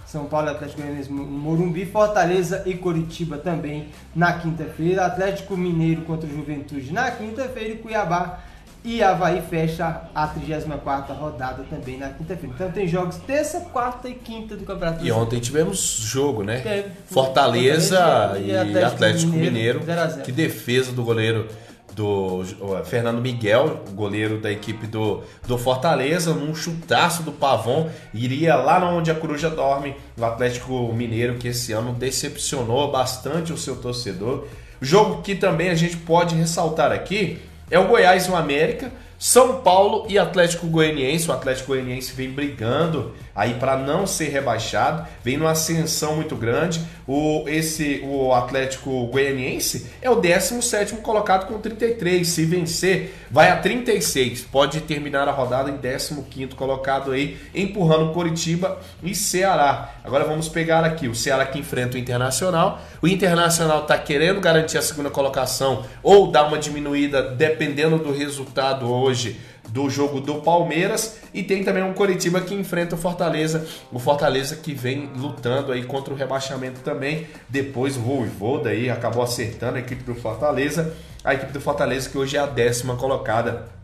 São 0.05 0.25
Paulo 0.25 0.47
e 0.47 0.51
Atlético 0.51 0.81
Goianiense 0.81 1.11
no 1.11 1.25
Morumbi, 1.25 1.85
Fortaleza 1.85 2.63
e 2.65 2.75
Coritiba 2.75 3.37
também 3.37 3.89
na 4.15 4.33
quinta-feira, 4.33 5.05
Atlético 5.05 5.55
Mineiro 5.55 6.01
contra 6.01 6.29
o 6.29 6.31
Juventude 6.31 6.91
na 6.91 7.09
quinta-feira 7.11 7.73
e 7.73 7.77
Cuiabá 7.77 8.39
e 8.85 9.01
Havaí 9.01 9.41
fecha 9.41 10.03
a 10.13 10.27
34 10.27 11.15
rodada 11.15 11.63
também 11.69 11.97
na 11.97 12.09
quinta-feira. 12.09 12.53
Então 12.53 12.71
tem 12.71 12.87
jogos 12.87 13.17
terça, 13.17 13.61
quarta 13.61 14.07
e 14.07 14.13
quinta 14.13 14.55
do 14.55 14.63
Campeonato 14.63 15.03
E 15.03 15.11
ontem 15.11 15.39
tivemos 15.39 15.79
jogo, 15.79 16.43
né? 16.43 16.59
Teve. 16.59 16.91
Fortaleza 17.07 17.97
Fortaleza 17.97 18.39
e 18.39 18.51
e 18.51 18.55
Atlético, 18.55 18.85
Atlético 18.85 19.31
Mineiro. 19.31 19.79
Mineiro, 19.79 19.83
0 19.83 20.01
a 20.01 20.07
0. 20.07 20.23
Que 20.23 20.31
defesa 20.31 20.91
do 20.91 21.03
goleiro 21.03 21.47
do 21.95 22.43
Fernando 22.83 23.21
Miguel, 23.21 23.83
goleiro 23.93 24.39
da 24.39 24.51
equipe 24.51 24.85
do, 24.85 25.23
do 25.47 25.57
Fortaleza, 25.57 26.33
num 26.33 26.53
chutaço 26.53 27.23
do 27.23 27.31
Pavon, 27.31 27.89
iria 28.13 28.55
lá 28.55 28.85
onde 28.91 29.09
a 29.09 29.15
Coruja 29.15 29.49
dorme, 29.49 29.95
o 30.17 30.25
Atlético 30.25 30.91
Mineiro, 30.93 31.35
que 31.35 31.47
esse 31.47 31.71
ano 31.71 31.93
decepcionou 31.93 32.91
bastante 32.91 33.53
o 33.53 33.57
seu 33.57 33.77
torcedor. 33.77 34.45
Jogo 34.81 35.21
que 35.21 35.35
também 35.35 35.69
a 35.69 35.75
gente 35.75 35.95
pode 35.95 36.35
ressaltar 36.35 36.91
aqui 36.91 37.39
é 37.69 37.79
o 37.79 37.87
Goiás 37.87 38.25
e 38.25 38.31
o 38.31 38.35
América, 38.35 38.91
São 39.17 39.61
Paulo 39.61 40.05
e 40.09 40.17
Atlético 40.19 40.67
Goianiense. 40.67 41.29
O 41.29 41.33
Atlético 41.33 41.67
Goianiense 41.67 42.13
vem 42.13 42.29
brigando 42.29 43.13
aí 43.35 43.55
para 43.55 43.75
não 43.75 44.07
ser 44.07 44.29
rebaixado, 44.29 45.05
vem 45.21 45.35
numa 45.35 45.51
ascensão 45.51 46.15
muito 46.15 46.35
grande. 46.35 46.81
O 47.05 47.43
esse 47.47 48.01
o 48.03 48.33
Atlético 48.33 49.05
Goianiense 49.07 49.91
é 50.01 50.09
o 50.09 50.21
17º 50.21 51.01
colocado 51.01 51.47
com 51.47 51.59
33. 51.59 52.27
Se 52.27 52.45
vencer, 52.45 53.13
vai 53.29 53.51
a 53.51 53.57
36. 53.57 54.41
Pode 54.43 54.81
terminar 54.81 55.27
a 55.27 55.31
rodada 55.31 55.69
em 55.69 55.77
15º 55.77 56.55
colocado 56.55 57.11
aí, 57.11 57.37
empurrando 57.53 58.13
Coritiba 58.13 58.79
e 59.03 59.13
Ceará. 59.13 59.95
Agora 60.03 60.23
vamos 60.23 60.47
pegar 60.47 60.83
aqui 60.83 61.07
o 61.07 61.15
Ceará 61.15 61.45
que 61.45 61.59
enfrenta 61.59 61.97
o 61.97 61.99
Internacional. 61.99 62.81
O 63.01 63.07
Internacional 63.07 63.81
está 63.81 63.97
querendo 63.97 64.39
garantir 64.39 64.77
a 64.77 64.81
segunda 64.81 65.09
colocação 65.09 65.85
ou 66.01 66.31
dar 66.31 66.47
uma 66.47 66.57
diminuída 66.57 67.21
dependendo 67.21 67.97
do 67.97 68.11
resultado 68.11 68.91
hoje 68.91 69.39
do 69.69 69.89
jogo 69.89 70.19
do 70.19 70.35
Palmeiras. 70.35 71.17
E 71.33 71.43
tem 71.43 71.63
também 71.63 71.83
um 71.83 71.93
Coritiba 71.93 72.41
que 72.41 72.53
enfrenta 72.53 72.95
o 72.95 72.97
Fortaleza, 72.97 73.65
o 73.91 73.99
Fortaleza 73.99 74.55
que 74.55 74.73
vem 74.73 75.09
lutando 75.15 75.71
aí 75.71 75.83
contra 75.83 76.13
o 76.13 76.17
rebaixamento 76.17 76.81
também. 76.81 77.27
Depois 77.49 77.97
o 77.97 78.01
Voivoda 78.01 78.69
aí 78.69 78.89
acabou 78.89 79.23
acertando 79.23 79.77
a 79.77 79.79
equipe 79.79 80.03
do 80.03 80.15
Fortaleza, 80.15 80.93
a 81.23 81.33
equipe 81.33 81.51
do 81.51 81.61
Fortaleza 81.61 82.09
que 82.09 82.17
hoje 82.17 82.37
é 82.37 82.39
a 82.39 82.45
décima 82.45 82.95
colocada 82.95 83.74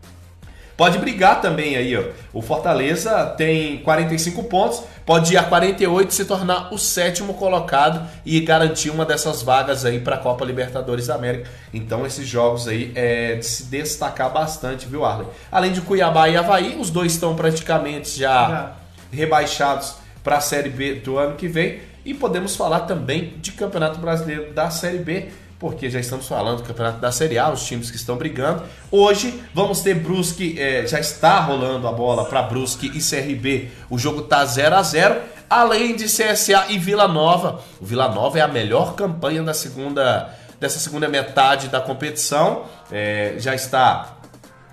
Pode 0.76 0.98
brigar 0.98 1.40
também 1.40 1.76
aí, 1.76 1.96
ó. 1.96 2.02
O 2.32 2.40
Fortaleza 2.40 3.26
tem 3.36 3.78
45 3.78 4.44
pontos, 4.44 4.82
pode 5.04 5.34
ir 5.34 5.36
a 5.36 5.44
48 5.44 6.10
e 6.10 6.14
se 6.14 6.24
tornar 6.24 6.72
o 6.72 6.78
sétimo 6.78 7.34
colocado 7.34 8.06
e 8.24 8.40
garantir 8.40 8.90
uma 8.90 9.04
dessas 9.04 9.42
vagas 9.42 9.84
aí 9.84 10.00
para 10.00 10.16
a 10.16 10.18
Copa 10.18 10.44
Libertadores 10.44 11.06
da 11.06 11.14
América. 11.14 11.48
Então 11.72 12.06
esses 12.06 12.26
jogos 12.26 12.66
aí 12.66 12.90
é 12.94 13.36
de 13.36 13.44
se 13.46 13.64
destacar 13.64 14.32
bastante, 14.32 14.86
viu, 14.86 15.04
Arlen? 15.04 15.28
Além 15.50 15.72
de 15.72 15.80
Cuiabá 15.80 16.28
e 16.28 16.36
Havaí, 16.36 16.76
os 16.78 16.90
dois 16.90 17.12
estão 17.12 17.36
praticamente 17.36 18.18
já, 18.18 18.48
Já. 18.48 18.72
rebaixados 19.12 19.94
para 20.24 20.36
a 20.36 20.40
Série 20.40 20.70
B 20.70 20.94
do 20.96 21.18
ano 21.18 21.36
que 21.36 21.48
vem. 21.48 21.80
E 22.04 22.12
podemos 22.14 22.56
falar 22.56 22.80
também 22.80 23.34
de 23.40 23.52
Campeonato 23.52 24.00
Brasileiro 24.00 24.52
da 24.52 24.70
Série 24.70 24.98
B, 24.98 25.28
porque 25.62 25.88
já 25.88 26.00
estamos 26.00 26.26
falando 26.26 26.56
do 26.56 26.64
Campeonato 26.64 26.98
da 26.98 27.12
Série 27.12 27.38
A, 27.38 27.48
os 27.48 27.64
times 27.64 27.88
que 27.88 27.96
estão 27.96 28.16
brigando. 28.16 28.64
Hoje 28.90 29.40
vamos 29.54 29.80
ter 29.80 29.94
Brusque, 29.94 30.60
é, 30.60 30.84
já 30.88 30.98
está 30.98 31.38
rolando 31.38 31.86
a 31.86 31.92
bola 31.92 32.24
para 32.24 32.42
Brusque 32.42 32.90
e 32.92 32.98
CRB. 32.98 33.70
O 33.88 33.96
jogo 33.96 34.22
tá 34.22 34.44
0 34.44 34.74
a 34.74 34.82
0 34.82 35.20
além 35.48 35.94
de 35.94 36.06
CSA 36.06 36.66
e 36.68 36.78
Vila 36.78 37.06
Nova. 37.06 37.60
O 37.80 37.86
Vila 37.86 38.08
Nova 38.08 38.40
é 38.40 38.42
a 38.42 38.48
melhor 38.48 38.96
campanha 38.96 39.40
da 39.40 39.54
segunda, 39.54 40.36
dessa 40.58 40.80
segunda 40.80 41.08
metade 41.08 41.68
da 41.68 41.80
competição. 41.80 42.64
É, 42.90 43.36
já 43.38 43.54
está 43.54 44.16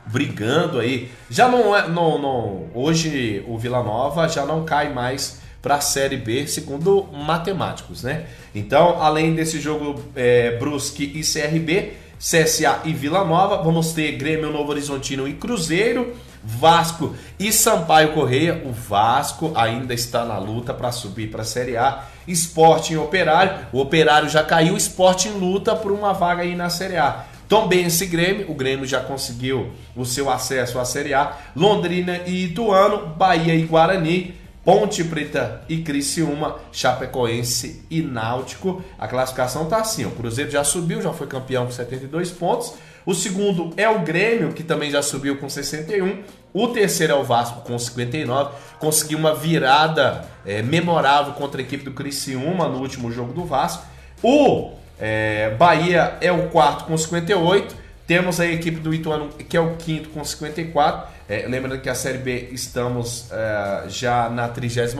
brigando 0.08 0.79
aí. 0.79 1.12
Já 1.29 1.48
não 1.48 1.75
é. 1.77 1.88
Não, 1.88 2.17
não, 2.19 2.67
hoje 2.74 3.46
o 3.48 3.60
Vila 3.60 3.84
Nova 3.84 4.27
já 4.27 4.43
não 4.43 4.65
cai 4.65 4.91
mais 4.91 5.39
para 5.62 5.75
a 5.75 5.82
Série 5.82 6.18
B, 6.18 6.48
segundo 6.48 7.04
matemáticos, 7.12 8.04
né? 8.04 8.25
Então, 8.56 9.01
além 9.01 9.36
desse 9.36 9.60
jogo 9.60 10.01
é, 10.16 10.58
Brusque 10.58 11.04
e 11.04 11.22
CRB, 11.22 11.94
CSA 12.18 12.82
e 12.84 12.94
Vila 12.94 13.24
Nova, 13.24 13.63
vamos 13.63 13.94
ter 13.94 14.13
Grêmio 14.13 14.51
Novo 14.51 14.72
Horizontino 14.72 15.28
e 15.28 15.34
Cruzeiro. 15.34 16.16
Vasco 16.44 17.16
e 17.38 17.51
Sampaio 17.51 18.13
Correia. 18.13 18.63
O 18.66 18.72
Vasco 18.72 19.51
ainda 19.56 19.94
está 19.94 20.24
na 20.25 20.38
luta 20.38 20.74
para 20.74 20.92
subir 20.92 21.30
para 21.30 21.42
a 21.42 21.46
Série 21.46 21.78
A. 21.78 22.06
Esporte 22.28 22.94
em 22.94 22.98
Operário. 22.98 23.68
O 23.74 23.80
Operário 23.80 24.30
já 24.30 24.44
caiu. 24.44 24.78
Esporte 24.78 25.28
em 25.28 25.34
luta 25.34 25.75
por 25.75 25.92
uma 25.92 26.13
vaga 26.13 26.44
aí 26.44 26.56
na 26.56 26.70
Série 26.70 26.98
A. 26.98 27.25
Tombense 27.48 28.06
e 28.06 28.08
Grêmio. 28.08 28.50
O 28.50 28.54
Grêmio 28.54 28.86
já 28.86 29.01
conseguiu 29.01 29.72
o 29.96 30.06
seu 30.06 30.30
acesso 30.30 30.80
à 30.80 30.86
Série 30.86 31.13
A. 31.13 31.38
Londrina 31.56 32.22
e 32.25 32.46
Ituano. 32.46 33.08
Bahia 33.08 33.56
e 33.56 33.63
Guarani. 33.63 34.38
Ponte 34.63 35.04
Preta 35.04 35.63
e 35.70 35.78
Criciúma, 35.78 36.58
Chapecoense 36.72 37.86
e 37.89 38.01
Náutico. 38.01 38.84
A 38.98 39.08
classificação 39.08 39.66
tá 39.66 39.78
assim, 39.78 40.06
o 40.06 40.12
Cruzeiro 40.12 40.51
já 40.51 40.63
subiu, 40.63 41.01
já 41.01 41.13
foi 41.13 41.28
campeão 41.28 41.66
com 41.66 41.72
72 41.72 42.32
pontos. 42.32 42.74
O 43.06 43.13
segundo 43.16 43.74
é 43.78 43.89
o 43.89 44.00
Grêmio, 44.00 44.54
que 44.54 44.63
também 44.63 44.92
já 44.92 45.01
subiu 45.01 45.38
com 45.38 45.50
61. 45.50 46.22
O 46.54 46.68
terceiro 46.68 47.13
é 47.13 47.16
o 47.16 47.24
Vasco 47.24 47.62
com 47.62 47.80
59. 47.80 48.51
Conseguiu 48.80 49.18
uma 49.18 49.34
virada 49.34 50.25
é, 50.46 50.62
memorável 50.62 51.34
contra 51.34 51.62
a 51.62 51.63
equipe 51.63 51.84
do 51.84 51.92
Criciúma 51.92 52.68
no 52.68 52.80
último 52.80 53.12
jogo 53.12 53.34
do 53.34 53.46
Vasco. 53.46 53.84
O 54.22 54.74
é, 55.00 55.56
Bahia 55.58 56.18
é 56.22 56.32
o 56.32 56.50
quarto 56.50 56.86
com 56.86 56.98
58. 56.98 57.75
Temos 58.06 58.39
a 58.39 58.46
equipe 58.46 58.80
do 58.80 58.94
Ituano, 58.94 59.30
que 59.30 59.56
é 59.56 59.60
o 59.60 59.75
quinto 59.75 60.10
com 60.10 60.24
54. 60.24 61.18
É, 61.29 61.45
lembrando 61.48 61.79
que 61.79 61.88
a 61.88 61.93
Série 61.93 62.17
B 62.17 62.50
estamos 62.51 63.31
é, 63.31 63.83
já 63.88 64.27
na 64.31 64.48
37 64.48 64.98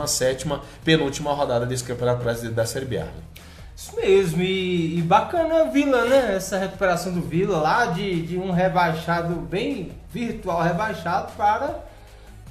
penúltima 0.86 1.34
rodada 1.34 1.66
desse 1.66 1.84
Campeonato 1.84 2.24
Brasileiro 2.24 2.56
da 2.56 2.68
Série 2.68 2.86
B. 2.86 3.04
Isso 3.76 3.96
mesmo, 3.96 4.44
e, 4.44 5.00
e, 5.00 5.02
bacana 5.02 5.62
a 5.62 5.64
Vila, 5.64 6.06
né? 6.06 6.36
Essa 6.36 6.60
recuperação 6.60 7.14
do 7.14 7.22
Vila 7.22 7.58
lá 7.58 7.88
de, 7.88 8.22
de 8.22 8.38
um 8.38 8.52
rebaixado 8.52 9.34
bem 9.38 9.92
virtual 10.14 10.62
rebaixado 10.62 11.32
para 11.36 11.80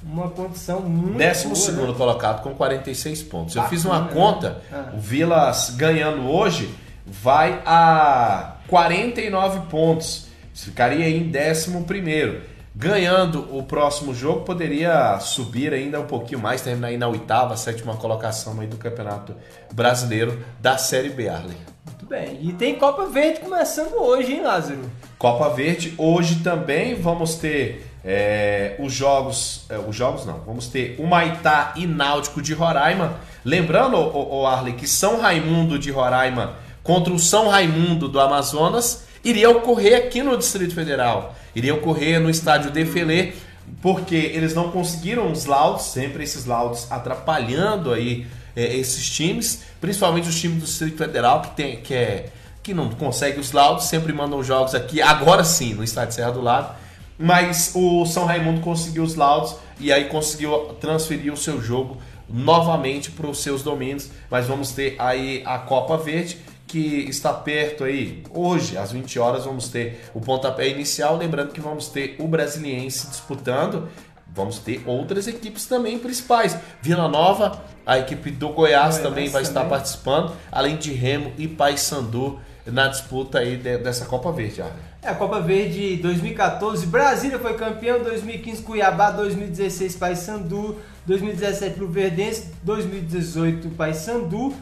uma 0.03 0.29
condição 0.29 0.81
muito 0.81 1.17
Décimo 1.17 1.53
boa, 1.53 1.65
segundo 1.65 1.91
né? 1.91 1.97
colocado 1.97 2.41
com 2.41 2.53
46 2.53 3.23
pontos. 3.23 3.55
Bacana, 3.55 3.65
Eu 3.65 3.69
fiz 3.69 3.85
uma 3.85 4.07
conta, 4.09 4.61
né? 4.69 4.91
o 4.93 4.99
Vila 4.99 5.53
ganhando 5.75 6.29
hoje 6.29 6.69
vai 7.05 7.61
a 7.65 8.55
49 8.67 9.69
pontos. 9.69 10.27
Ficaria 10.53 11.07
em 11.07 11.29
décimo 11.29 11.85
primeiro 11.85 12.41
ganhando 12.79 13.45
o 13.53 13.61
próximo 13.61 14.15
jogo, 14.15 14.45
poderia 14.45 15.19
subir 15.19 15.73
ainda 15.73 15.99
um 15.99 16.05
pouquinho 16.05 16.39
mais, 16.39 16.61
terminar 16.61 16.87
aí 16.87 16.97
na 16.97 17.09
oitava, 17.09 17.57
sétima 17.57 17.97
colocação 17.97 18.57
aí 18.57 18.67
do 18.67 18.77
Campeonato 18.77 19.35
Brasileiro 19.73 20.41
da 20.61 20.77
Série 20.77 21.09
B, 21.09 21.27
Arley. 21.27 21.57
Muito 21.85 22.05
bem. 22.05 22.39
E 22.41 22.53
tem 22.53 22.75
Copa 22.75 23.05
Verde 23.07 23.41
começando 23.41 23.95
hoje, 23.95 24.31
hein, 24.31 24.43
Lázaro? 24.43 24.89
Copa 25.17 25.49
Verde, 25.49 25.93
hoje 25.97 26.35
também 26.35 26.95
vamos 26.95 27.35
ter 27.35 27.85
é, 28.01 28.77
os 28.79 28.93
jogos. 28.93 29.65
É, 29.67 29.77
os 29.77 29.93
jogos 29.93 30.25
não, 30.25 30.39
vamos 30.39 30.67
ter 30.67 30.95
o 30.99 31.05
Maitá 31.05 31.73
e 31.75 31.85
Náutico 31.85 32.41
de 32.41 32.53
Roraima. 32.53 33.15
Lembrando, 33.43 33.97
o, 33.97 34.39
o 34.39 34.47
Arley, 34.47 34.75
que 34.75 34.87
São 34.87 35.19
Raimundo 35.19 35.77
de 35.77 35.91
Roraima 35.91 36.53
contra 36.81 37.11
o 37.11 37.19
São 37.19 37.49
Raimundo 37.49 38.07
do 38.07 38.21
Amazonas 38.21 39.08
iria 39.23 39.49
ocorrer 39.49 39.97
aqui 39.97 40.21
no 40.23 40.37
Distrito 40.37 40.73
Federal 40.73 41.35
iria 41.55 41.73
ocorrer 41.73 42.19
no 42.19 42.29
estádio 42.29 42.71
Defele, 42.71 43.33
porque 43.81 44.15
eles 44.15 44.53
não 44.53 44.71
conseguiram 44.71 45.31
os 45.31 45.45
laudos, 45.45 45.85
sempre 45.85 46.23
esses 46.23 46.45
laudos 46.45 46.91
atrapalhando 46.91 47.93
aí 47.93 48.25
é, 48.55 48.75
esses 48.75 49.09
times, 49.09 49.61
principalmente 49.79 50.27
os 50.27 50.39
times 50.39 50.59
do 50.59 50.65
Distrito 50.65 50.97
Federal 50.97 51.41
que 51.41 51.51
tem 51.51 51.77
que 51.77 51.93
é 51.93 52.29
que 52.61 52.73
não 52.73 52.89
consegue 52.89 53.39
os 53.39 53.51
laudos, 53.51 53.85
sempre 53.85 54.11
mandam 54.11 54.43
jogos 54.43 54.75
aqui, 54.75 55.01
agora 55.01 55.43
sim, 55.43 55.73
no 55.73 55.83
estádio 55.83 56.13
Serra 56.13 56.31
do 56.31 56.41
Lago. 56.41 56.75
Mas 57.17 57.71
o 57.73 58.05
São 58.05 58.25
Raimundo 58.25 58.61
conseguiu 58.61 59.03
os 59.03 59.15
laudos 59.15 59.55
e 59.79 59.91
aí 59.91 60.05
conseguiu 60.05 60.75
transferir 60.79 61.33
o 61.33 61.37
seu 61.37 61.61
jogo 61.61 61.97
novamente 62.29 63.11
para 63.11 63.27
os 63.27 63.41
seus 63.41 63.63
domínios. 63.63 64.09
Mas 64.29 64.45
vamos 64.45 64.71
ter 64.71 64.95
aí 64.99 65.41
a 65.45 65.57
Copa 65.57 65.97
Verde 65.97 66.37
que 66.69 67.09
está 67.09 67.33
perto 67.33 67.83
aí. 67.83 68.23
Hoje, 68.29 68.77
às 68.77 68.91
20 68.91 69.17
horas, 69.19 69.45
vamos 69.45 69.69
ter 69.69 70.05
o 70.13 70.21
pontapé 70.21 70.69
inicial. 70.69 71.17
Lembrando 71.17 71.51
que 71.51 71.59
vamos 71.59 71.87
ter 71.87 72.15
o 72.19 72.27
Brasiliense 72.27 73.07
disputando. 73.07 73.89
Vamos 74.27 74.59
ter 74.59 74.83
outras 74.85 75.27
equipes 75.27 75.65
também 75.65 75.97
principais. 75.97 76.55
Vila 76.79 77.07
Nova, 77.07 77.63
a 77.83 77.97
equipe 77.97 78.29
do 78.29 78.49
Goiás, 78.49 78.97
Goiás 78.97 78.97
também 78.99 79.29
vai 79.29 79.41
também. 79.41 79.47
estar 79.47 79.65
participando, 79.65 80.33
além 80.51 80.77
de 80.77 80.93
Remo 80.93 81.33
e 81.39 81.47
Paysandu 81.47 82.39
na 82.67 82.87
disputa 82.87 83.39
aí 83.39 83.57
dessa 83.57 84.05
Copa 84.05 84.31
Verde. 84.31 84.61
É, 85.01 85.09
a 85.09 85.15
Copa 85.15 85.39
Verde 85.39 85.95
2014, 85.97 86.85
Brasília 86.85 87.39
foi 87.39 87.55
campeão, 87.55 88.03
2015 88.03 88.61
Cuiabá, 88.61 89.09
2016 89.09 89.95
Paysandu, 89.95 90.77
2017 91.07 91.79
Luverdense, 91.79 92.51
2018 92.61 93.69
Paysandu, 93.69 94.53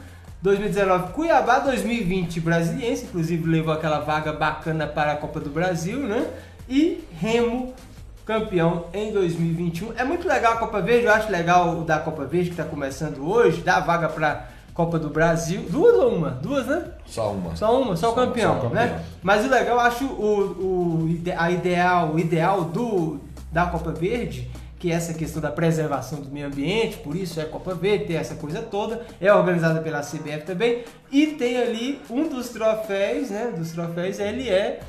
2019 0.42 1.14
Cuiabá, 1.14 1.60
2020 1.60 2.40
Brasiliense, 2.40 3.06
inclusive 3.06 3.50
levou 3.50 3.74
aquela 3.74 4.00
vaga 4.00 4.32
bacana 4.32 4.86
para 4.86 5.14
a 5.14 5.16
Copa 5.16 5.40
do 5.40 5.50
Brasil, 5.50 6.00
né? 6.00 6.28
E 6.70 7.04
Remo 7.20 7.74
campeão 8.26 8.86
em 8.94 9.12
2021. 9.12 9.94
É 9.96 10.04
muito 10.04 10.28
legal 10.28 10.54
a 10.54 10.58
Copa 10.58 10.82
Verde, 10.82 11.06
eu 11.06 11.14
acho 11.14 11.32
legal 11.32 11.80
o 11.80 11.84
da 11.84 11.98
Copa 11.98 12.26
Verde 12.26 12.50
que 12.50 12.54
está 12.60 12.66
começando 12.66 13.28
hoje, 13.28 13.62
dá 13.62 13.80
vaga 13.80 14.10
para 14.10 14.48
Copa 14.74 15.00
do 15.00 15.10
Brasil. 15.10 15.66
Duas 15.70 15.96
ou 15.96 16.14
uma? 16.14 16.32
Duas, 16.32 16.68
né? 16.68 16.84
Só 17.06 17.32
uma. 17.32 17.56
Só 17.56 17.82
uma, 17.82 17.96
só, 17.96 18.08
só 18.08 18.12
o 18.12 18.16
campeão, 18.16 18.56
só 18.56 18.62
campeão, 18.62 18.74
né? 18.74 19.02
Mas 19.24 19.46
o 19.46 19.50
legal, 19.50 19.76
eu 19.76 19.80
acho 19.80 20.06
o, 20.06 21.06
o, 21.06 21.22
a 21.36 21.50
ideal, 21.50 22.14
o 22.14 22.20
ideal 22.20 22.66
do, 22.66 23.20
da 23.52 23.66
Copa 23.66 23.92
Verde 23.92 24.48
que 24.80 24.92
essa 24.92 25.14
questão 25.14 25.42
da 25.42 25.52
preservação 25.52 26.22
do 26.22 26.30
meio 26.30 26.48
ambiente, 26.48 26.98
por 26.98 27.16
isso 27.16 27.40
é 27.40 27.46
Copa 27.46 27.74
Verde, 27.74 28.06
tem 28.06 28.16
essa 28.16 28.36
coisa 28.36 28.62
toda, 28.62 29.06
é 29.20 29.34
organizada 29.34 29.82
pela 29.82 30.02
CBF 30.02 30.46
também, 30.46 30.84
e 31.12 31.28
tem 31.28 31.58
ali 31.58 32.00
um 32.10 32.28
dos 32.30 32.50
troféus, 32.50 33.30
né, 33.30 33.54
dos 33.58 33.72
troféus, 33.72 34.20
ele 34.20 34.48
é 34.48 34.80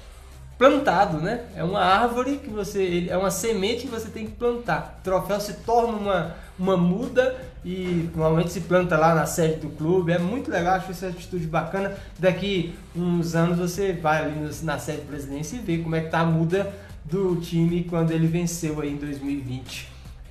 plantado, 0.59 1.19
né? 1.19 1.45
É 1.55 1.63
uma 1.63 1.81
árvore 1.81 2.39
que 2.39 2.51
você, 2.51 2.83
ele, 2.83 3.09
é 3.09 3.17
uma 3.17 3.31
semente 3.31 3.83
que 3.83 3.89
você 3.89 4.09
tem 4.09 4.27
que 4.27 4.33
plantar. 4.33 4.99
O 5.01 5.05
troféu 5.05 5.41
se 5.41 5.53
torna 5.65 5.97
uma, 5.97 6.35
uma 6.59 6.77
muda 6.77 7.37
e 7.65 8.11
normalmente 8.15 8.51
se 8.51 8.63
planta 8.63 8.99
lá 8.99 9.15
na 9.15 9.25
sede 9.25 9.61
do 9.61 9.69
clube. 9.69 10.11
É 10.11 10.19
muito 10.19 10.51
legal, 10.51 10.75
acho 10.75 10.91
essa 10.91 11.07
atitude 11.07 11.47
bacana. 11.47 11.95
Daqui 12.19 12.75
uns 12.95 13.37
anos 13.37 13.59
você 13.59 13.93
vai 13.93 14.25
ali 14.25 14.51
na 14.65 14.81
sede 14.81 15.03
presidência 15.03 15.57
e 15.57 15.61
vê 15.61 15.79
como 15.79 15.95
é 15.95 16.01
que 16.01 16.11
tá 16.11 16.21
a 16.21 16.27
muda 16.27 16.75
do 17.11 17.37
time 17.37 17.85
quando 17.85 18.11
ele 18.11 18.27
venceu 18.27 18.81
aí 18.81 18.93
em 18.93 18.97
2020 18.97 19.89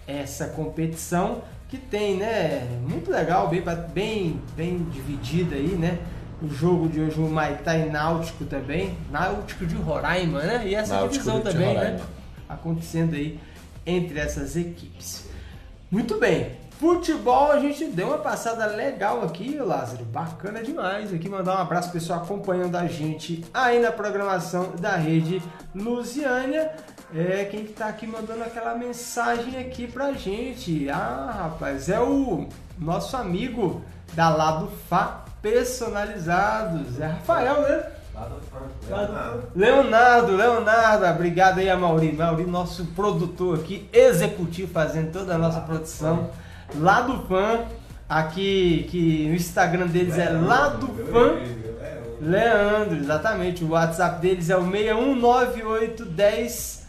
essa 0.07 0.47
competição 0.47 1.41
que 1.67 1.77
tem, 1.77 2.15
né? 2.15 2.65
Muito 2.87 3.11
legal, 3.11 3.49
bem, 3.49 3.61
bem, 3.93 4.41
bem 4.55 4.83
dividida 4.89 5.55
aí, 5.55 5.75
né? 5.75 5.99
O 6.41 6.47
jogo 6.47 6.87
de 6.87 7.01
hoje, 7.01 7.19
o 7.19 7.27
Maitá 7.27 7.77
e 7.77 7.89
Náutico 7.89 8.45
também. 8.45 8.95
Náutico 9.11 9.65
de 9.65 9.75
Roraima, 9.75 10.43
né? 10.43 10.65
E 10.65 10.75
essa 10.75 10.95
Náutico 10.95 11.13
divisão 11.13 11.41
também, 11.41 11.73
né? 11.73 11.99
Acontecendo 12.47 13.15
aí 13.15 13.37
entre 13.85 14.19
essas 14.19 14.55
equipes. 14.55 15.25
Muito 15.91 16.17
bem. 16.19 16.51
Futebol, 16.79 17.51
a 17.51 17.59
gente 17.59 17.85
deu 17.85 18.09
uma 18.09 18.19
passada 18.19 18.67
legal 18.67 19.23
aqui, 19.23 19.57
Lázaro. 19.57 20.05
Bacana 20.05 20.61
demais. 20.61 21.11
Aqui 21.11 21.27
mandar 21.27 21.57
um 21.57 21.61
abraço 21.61 21.91
pessoal 21.91 22.21
acompanhando 22.21 22.75
a 22.75 22.85
gente 22.85 23.43
aí 23.51 23.79
na 23.79 23.91
programação 23.91 24.73
da 24.79 24.95
rede 24.95 25.41
Lusiânia. 25.73 26.71
É 27.15 27.45
quem 27.45 27.65
que 27.65 27.73
tá 27.73 27.87
aqui 27.87 28.05
mandando 28.05 28.43
aquela 28.43 28.75
mensagem 28.75 29.59
aqui 29.59 29.87
pra 29.87 30.13
gente. 30.13 30.87
Ah, 30.87 31.49
rapaz, 31.49 31.89
é 31.89 31.99
o 31.99 32.47
nosso 32.77 33.17
amigo 33.17 33.81
da 34.13 34.29
Lado 34.29 34.69
Fá 34.87 35.25
Personalizados. 35.41 36.99
É 36.99 37.07
Rafael, 37.07 37.61
né? 37.61 37.91
Leonardo. 38.87 39.47
Leonardo, 39.55 40.35
Leonardo, 40.35 41.05
obrigado 41.05 41.57
aí 41.57 41.71
a 41.71 41.77
Mauri. 41.77 42.13
Mauri, 42.13 42.45
nosso 42.45 42.85
produtor 42.87 43.59
aqui, 43.59 43.89
executivo, 43.91 44.71
fazendo 44.71 45.11
toda 45.11 45.33
a 45.33 45.37
nossa 45.39 45.61
produção 45.61 46.29
lá 46.75 47.01
do 47.01 47.27
fã, 47.27 47.65
aqui 48.07 48.87
que 48.89 49.27
o 49.29 49.35
Instagram 49.35 49.87
deles 49.87 50.17
é 50.17 50.29
lá 50.29 50.69
do 50.69 50.87
fã. 50.87 51.35
Leandro, 52.19 52.97
exatamente. 52.97 53.63
O 53.63 53.69
WhatsApp 53.69 54.19
deles 54.21 54.49
é 54.49 54.57
o 54.57 54.63
6198110 54.63 56.87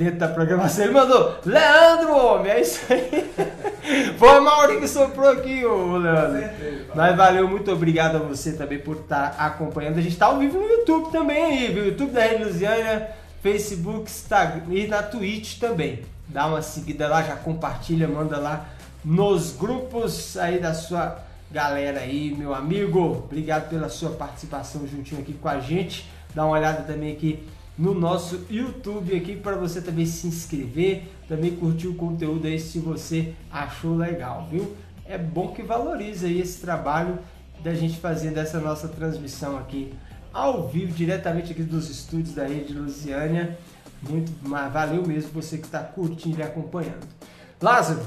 dentro 0.00 0.18
da 0.18 0.28
programação. 0.28 0.84
Ele 0.84 0.94
mandou, 0.94 1.36
Leandro, 1.44 2.16
homem, 2.16 2.52
é 2.52 2.60
isso 2.62 2.80
aí. 2.90 3.30
Foi 4.16 4.40
Mauri 4.40 4.80
que 4.80 4.88
soprou 4.88 5.28
aqui, 5.28 5.62
ô 5.62 5.98
Leandro. 5.98 6.48
Mas 6.94 7.14
valeu, 7.14 7.46
muito 7.46 7.70
obrigado 7.70 8.16
a 8.16 8.20
você 8.20 8.54
também 8.54 8.78
por 8.78 8.96
estar 8.96 9.36
acompanhando. 9.38 9.98
A 9.98 10.00
gente 10.00 10.12
está 10.12 10.26
ao 10.26 10.38
vivo 10.38 10.58
no 10.58 10.66
YouTube 10.66 11.12
também 11.12 11.44
aí, 11.44 11.74
viu? 11.74 11.84
YouTube 11.84 12.12
da 12.12 12.22
Rede 12.22 12.44
Lusiana, 12.44 13.08
Facebook, 13.42 14.10
Instagram 14.10 14.62
e 14.70 14.86
na 14.86 15.02
Twitch 15.02 15.58
também. 15.58 16.02
Dá 16.26 16.46
uma 16.46 16.62
seguida 16.62 17.06
lá, 17.06 17.22
já 17.22 17.36
compartilha, 17.36 18.08
manda 18.08 18.38
lá 18.38 18.70
nos 19.04 19.52
grupos 19.52 20.36
aí 20.38 20.58
da 20.58 20.72
sua 20.72 21.18
galera 21.50 22.00
aí, 22.00 22.34
meu 22.34 22.54
amigo. 22.54 23.24
Obrigado 23.24 23.68
pela 23.68 23.90
sua 23.90 24.10
participação 24.10 24.86
juntinho 24.86 25.20
aqui 25.20 25.34
com 25.34 25.48
a 25.48 25.60
gente. 25.60 26.08
Dá 26.34 26.44
uma 26.44 26.56
olhada 26.56 26.84
também 26.84 27.12
aqui 27.12 27.46
no 27.78 27.94
nosso 27.94 28.46
YouTube 28.50 29.16
aqui 29.16 29.36
para 29.36 29.56
você 29.56 29.80
também 29.80 30.06
se 30.06 30.26
inscrever, 30.26 31.04
também 31.28 31.56
curtir 31.56 31.88
o 31.88 31.94
conteúdo 31.94 32.46
aí 32.46 32.58
se 32.58 32.78
você 32.78 33.34
achou 33.50 33.96
legal, 33.96 34.46
viu? 34.50 34.76
É 35.04 35.16
bom 35.16 35.48
que 35.48 35.62
valorize 35.62 36.26
aí 36.26 36.40
esse 36.40 36.60
trabalho 36.60 37.18
da 37.62 37.74
gente 37.74 37.98
fazer 37.98 38.30
dessa 38.30 38.60
nossa 38.60 38.88
transmissão 38.88 39.58
aqui 39.58 39.92
ao 40.32 40.68
vivo, 40.68 40.92
diretamente 40.92 41.52
aqui 41.52 41.62
dos 41.62 41.90
estúdios 41.90 42.34
da 42.34 42.46
Rede 42.46 42.72
Lusiânia. 42.72 43.58
Muito, 44.08 44.32
mas 44.42 44.72
valeu 44.72 45.06
mesmo 45.06 45.30
você 45.32 45.58
que 45.58 45.66
está 45.66 45.80
curtindo 45.80 46.38
e 46.38 46.42
acompanhando. 46.42 47.06
Lázaro, 47.60 48.00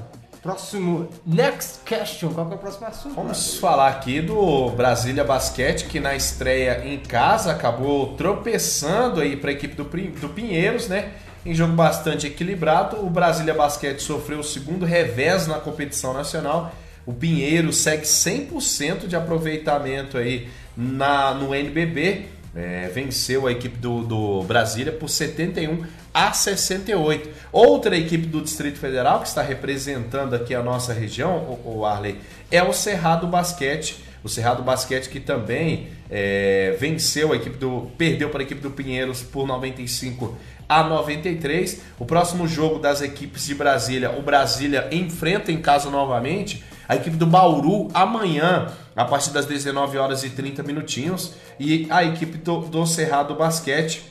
Próximo, 0.43 1.07
next 1.25 1.79
question. 1.85 2.33
Qual 2.33 2.45
que 2.45 2.51
é 2.51 2.55
o 2.57 2.59
próximo 2.59 2.85
assunto? 2.85 3.15
Vamos 3.15 3.57
falar 3.59 3.87
aqui 3.87 4.19
do 4.19 4.71
Brasília 4.71 5.23
Basquete, 5.23 5.85
que 5.85 6.01
na 6.01 6.17
estreia 6.17 6.85
em 6.85 6.99
casa 6.99 7.53
acabou 7.53 8.17
tropeçando 8.17 9.21
aí 9.21 9.37
para 9.37 9.51
a 9.51 9.53
equipe 9.53 9.73
do, 9.73 9.85
do 9.85 10.29
Pinheiros, 10.29 10.89
né? 10.89 11.13
Em 11.45 11.55
jogo 11.55 11.71
bastante 11.71 12.27
equilibrado, 12.27 12.97
o 12.97 13.09
Brasília 13.09 13.53
Basquete 13.53 14.01
sofreu 14.01 14.39
o 14.39 14.43
segundo 14.43 14.85
revés 14.85 15.47
na 15.47 15.59
competição 15.59 16.13
nacional. 16.13 16.73
O 17.05 17.13
Pinheiro 17.13 17.71
segue 17.71 18.03
100% 18.03 19.07
de 19.07 19.15
aproveitamento 19.15 20.17
aí 20.17 20.49
na, 20.75 21.33
no 21.33 21.55
NBB 21.55 22.25
é, 22.55 22.87
venceu 22.89 23.47
a 23.47 23.51
equipe 23.51 23.77
do, 23.77 24.03
do 24.03 24.43
Brasília 24.43 24.91
por 24.91 25.09
71 25.09 25.83
a 26.13 26.31
68. 26.31 27.29
Outra 27.51 27.97
equipe 27.97 28.27
do 28.27 28.41
Distrito 28.41 28.77
Federal 28.77 29.21
que 29.21 29.27
está 29.27 29.41
representando 29.41 30.35
aqui 30.35 30.53
a 30.53 30.61
nossa 30.61 30.93
região, 30.93 31.59
o, 31.65 31.79
o 31.79 31.85
Arley, 31.85 32.19
é 32.51 32.61
o 32.61 32.71
Cerrado 32.71 33.27
Basquete. 33.27 34.03
O 34.23 34.29
Cerrado 34.29 34.63
Basquete 34.63 35.09
que 35.09 35.19
também 35.19 35.89
é, 36.09 36.77
venceu 36.79 37.33
a 37.33 37.35
equipe 37.35 37.57
do. 37.57 37.91
perdeu 37.97 38.29
para 38.29 38.41
a 38.41 38.43
equipe 38.43 38.61
do 38.61 38.71
Pinheiros 38.71 39.21
por 39.21 39.45
95 39.45 40.37
a 40.69 40.83
93. 40.83 41.81
O 41.99 42.05
próximo 42.05 42.47
jogo 42.47 42.79
das 42.79 43.01
equipes 43.01 43.45
de 43.45 43.55
Brasília, 43.55 44.11
o 44.11 44.21
Brasília 44.21 44.87
enfrenta 44.91 45.51
em 45.51 45.61
casa 45.61 45.89
novamente 45.89 46.63
a 46.87 46.95
equipe 46.95 47.15
do 47.15 47.25
Bauru 47.25 47.89
amanhã, 47.93 48.67
a 48.95 49.05
partir 49.05 49.31
das 49.31 49.45
19 49.45 49.97
horas 49.97 50.23
e 50.23 50.29
30 50.29 50.63
minutinhos. 50.63 51.33
E 51.59 51.87
a 51.89 52.03
equipe 52.03 52.37
do, 52.37 52.59
do 52.59 52.85
Cerrado 52.85 53.35
Basquete 53.35 54.03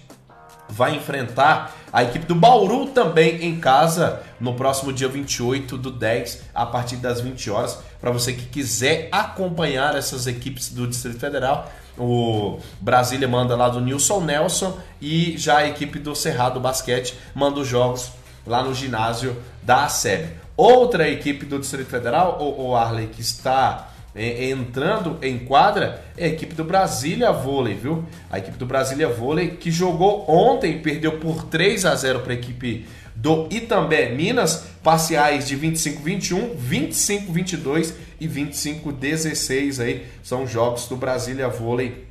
vai 0.68 0.96
enfrentar 0.96 1.76
a 1.92 2.02
equipe 2.02 2.24
do 2.24 2.34
Bauru 2.34 2.86
também 2.86 3.44
em 3.44 3.60
casa 3.60 4.22
no 4.40 4.54
próximo 4.54 4.92
dia 4.92 5.08
28 5.08 5.76
do 5.76 5.90
10, 5.90 6.44
a 6.54 6.64
partir 6.64 6.96
das 6.96 7.20
20 7.20 7.50
horas. 7.50 7.78
Para 8.00 8.10
você 8.10 8.32
que 8.32 8.46
quiser 8.46 9.08
acompanhar 9.12 9.94
essas 9.94 10.26
equipes 10.26 10.70
do 10.70 10.86
Distrito 10.86 11.18
Federal, 11.18 11.70
o 11.98 12.58
Brasília 12.80 13.28
manda 13.28 13.54
lá 13.54 13.68
do 13.68 13.80
Nilson 13.80 14.20
Nelson 14.20 14.78
e 15.00 15.36
já 15.36 15.58
a 15.58 15.68
equipe 15.68 15.98
do 15.98 16.14
Cerrado 16.14 16.58
Basquete 16.58 17.14
manda 17.34 17.60
os 17.60 17.68
jogos 17.68 18.10
lá 18.46 18.62
no 18.62 18.74
ginásio 18.74 19.36
da 19.62 19.86
SEB. 19.88 20.30
Outra 20.56 21.08
equipe 21.08 21.44
do 21.44 21.58
Distrito 21.58 21.88
Federal, 21.88 22.38
o, 22.40 22.74
Arley, 22.74 23.08
que 23.08 23.20
está 23.20 23.91
entrando 24.14 25.18
em 25.22 25.38
quadra 25.38 26.04
é 26.16 26.26
a 26.26 26.28
equipe 26.28 26.54
do 26.54 26.64
Brasília 26.64 27.32
Vôlei, 27.32 27.74
viu? 27.74 28.04
A 28.30 28.38
equipe 28.38 28.58
do 28.58 28.66
Brasília 28.66 29.08
Vôlei 29.08 29.50
que 29.50 29.70
jogou 29.70 30.24
ontem, 30.28 30.78
perdeu 30.80 31.18
por 31.18 31.44
3 31.44 31.86
a 31.86 31.94
0 31.94 32.20
para 32.20 32.32
a 32.32 32.36
equipe 32.36 32.86
do 33.14 33.48
Itambé 33.50 34.10
Minas, 34.10 34.66
parciais 34.82 35.46
de 35.46 35.56
25-21, 35.56 36.56
25-22 36.56 37.94
e 38.20 38.28
25-16 38.28 39.82
aí 39.82 40.06
são 40.22 40.46
jogos 40.46 40.86
do 40.88 40.96
Brasília 40.96 41.48
Vôlei 41.48 42.06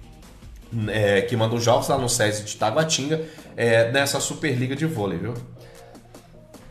é, 0.88 1.22
que 1.22 1.36
mandam 1.36 1.60
jogos 1.60 1.88
lá 1.88 1.98
no 1.98 2.08
SESI 2.08 2.44
de 2.44 2.56
Taguatinga 2.56 3.22
é, 3.58 3.92
nessa 3.92 4.20
Superliga 4.20 4.76
de 4.76 4.86
Vôlei, 4.86 5.18
viu? 5.18 5.34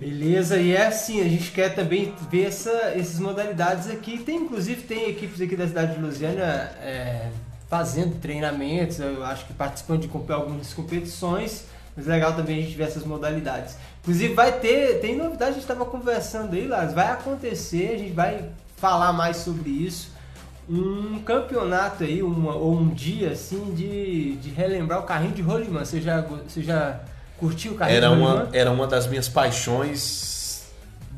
Beleza, 0.00 0.56
e 0.56 0.74
é 0.74 0.86
assim, 0.86 1.20
a 1.20 1.28
gente 1.28 1.50
quer 1.50 1.74
também 1.74 2.14
ver 2.30 2.46
essa, 2.46 2.70
essas 2.70 3.20
modalidades 3.20 3.90
aqui. 3.90 4.16
Tem, 4.16 4.36
inclusive, 4.36 4.82
tem 4.84 5.10
equipes 5.10 5.38
aqui 5.42 5.54
da 5.54 5.68
cidade 5.68 5.94
de 5.94 6.00
Lusiana 6.00 6.42
é, 6.80 7.28
fazendo 7.68 8.18
treinamentos, 8.18 8.98
eu 8.98 9.22
acho 9.22 9.44
que 9.44 9.52
participando 9.52 10.08
de 10.08 10.32
algumas 10.32 10.72
competições, 10.72 11.66
mas 11.94 12.08
é 12.08 12.12
legal 12.12 12.32
também 12.32 12.60
a 12.60 12.62
gente 12.62 12.74
ver 12.78 12.84
essas 12.84 13.04
modalidades. 13.04 13.76
Inclusive 14.00 14.32
vai 14.32 14.58
ter, 14.58 15.00
tem 15.00 15.18
novidade, 15.18 15.50
a 15.50 15.52
gente 15.52 15.62
estava 15.62 15.84
conversando 15.84 16.54
aí, 16.54 16.66
Lars, 16.66 16.94
vai 16.94 17.08
acontecer, 17.08 17.92
a 17.92 17.98
gente 17.98 18.14
vai 18.14 18.48
falar 18.78 19.12
mais 19.12 19.36
sobre 19.36 19.68
isso. 19.68 20.12
Um 20.66 21.18
campeonato 21.18 22.04
aí, 22.04 22.22
uma, 22.22 22.54
ou 22.54 22.72
um 22.72 22.88
dia 22.88 23.32
assim, 23.32 23.74
de, 23.74 24.36
de 24.36 24.48
relembrar 24.48 25.00
o 25.00 25.02
carrinho 25.02 25.34
de 25.34 25.42
rolimã. 25.42 25.84
Você 25.84 26.00
já, 26.00 26.22
você 26.22 26.62
já 26.62 27.00
Curtiu 27.40 27.72
o 27.72 27.74
carrinho 27.74 27.96
era 27.96 28.10
uma, 28.10 28.48
era 28.52 28.70
uma 28.70 28.86
das 28.86 29.06
minhas 29.06 29.28
paixões 29.28 30.62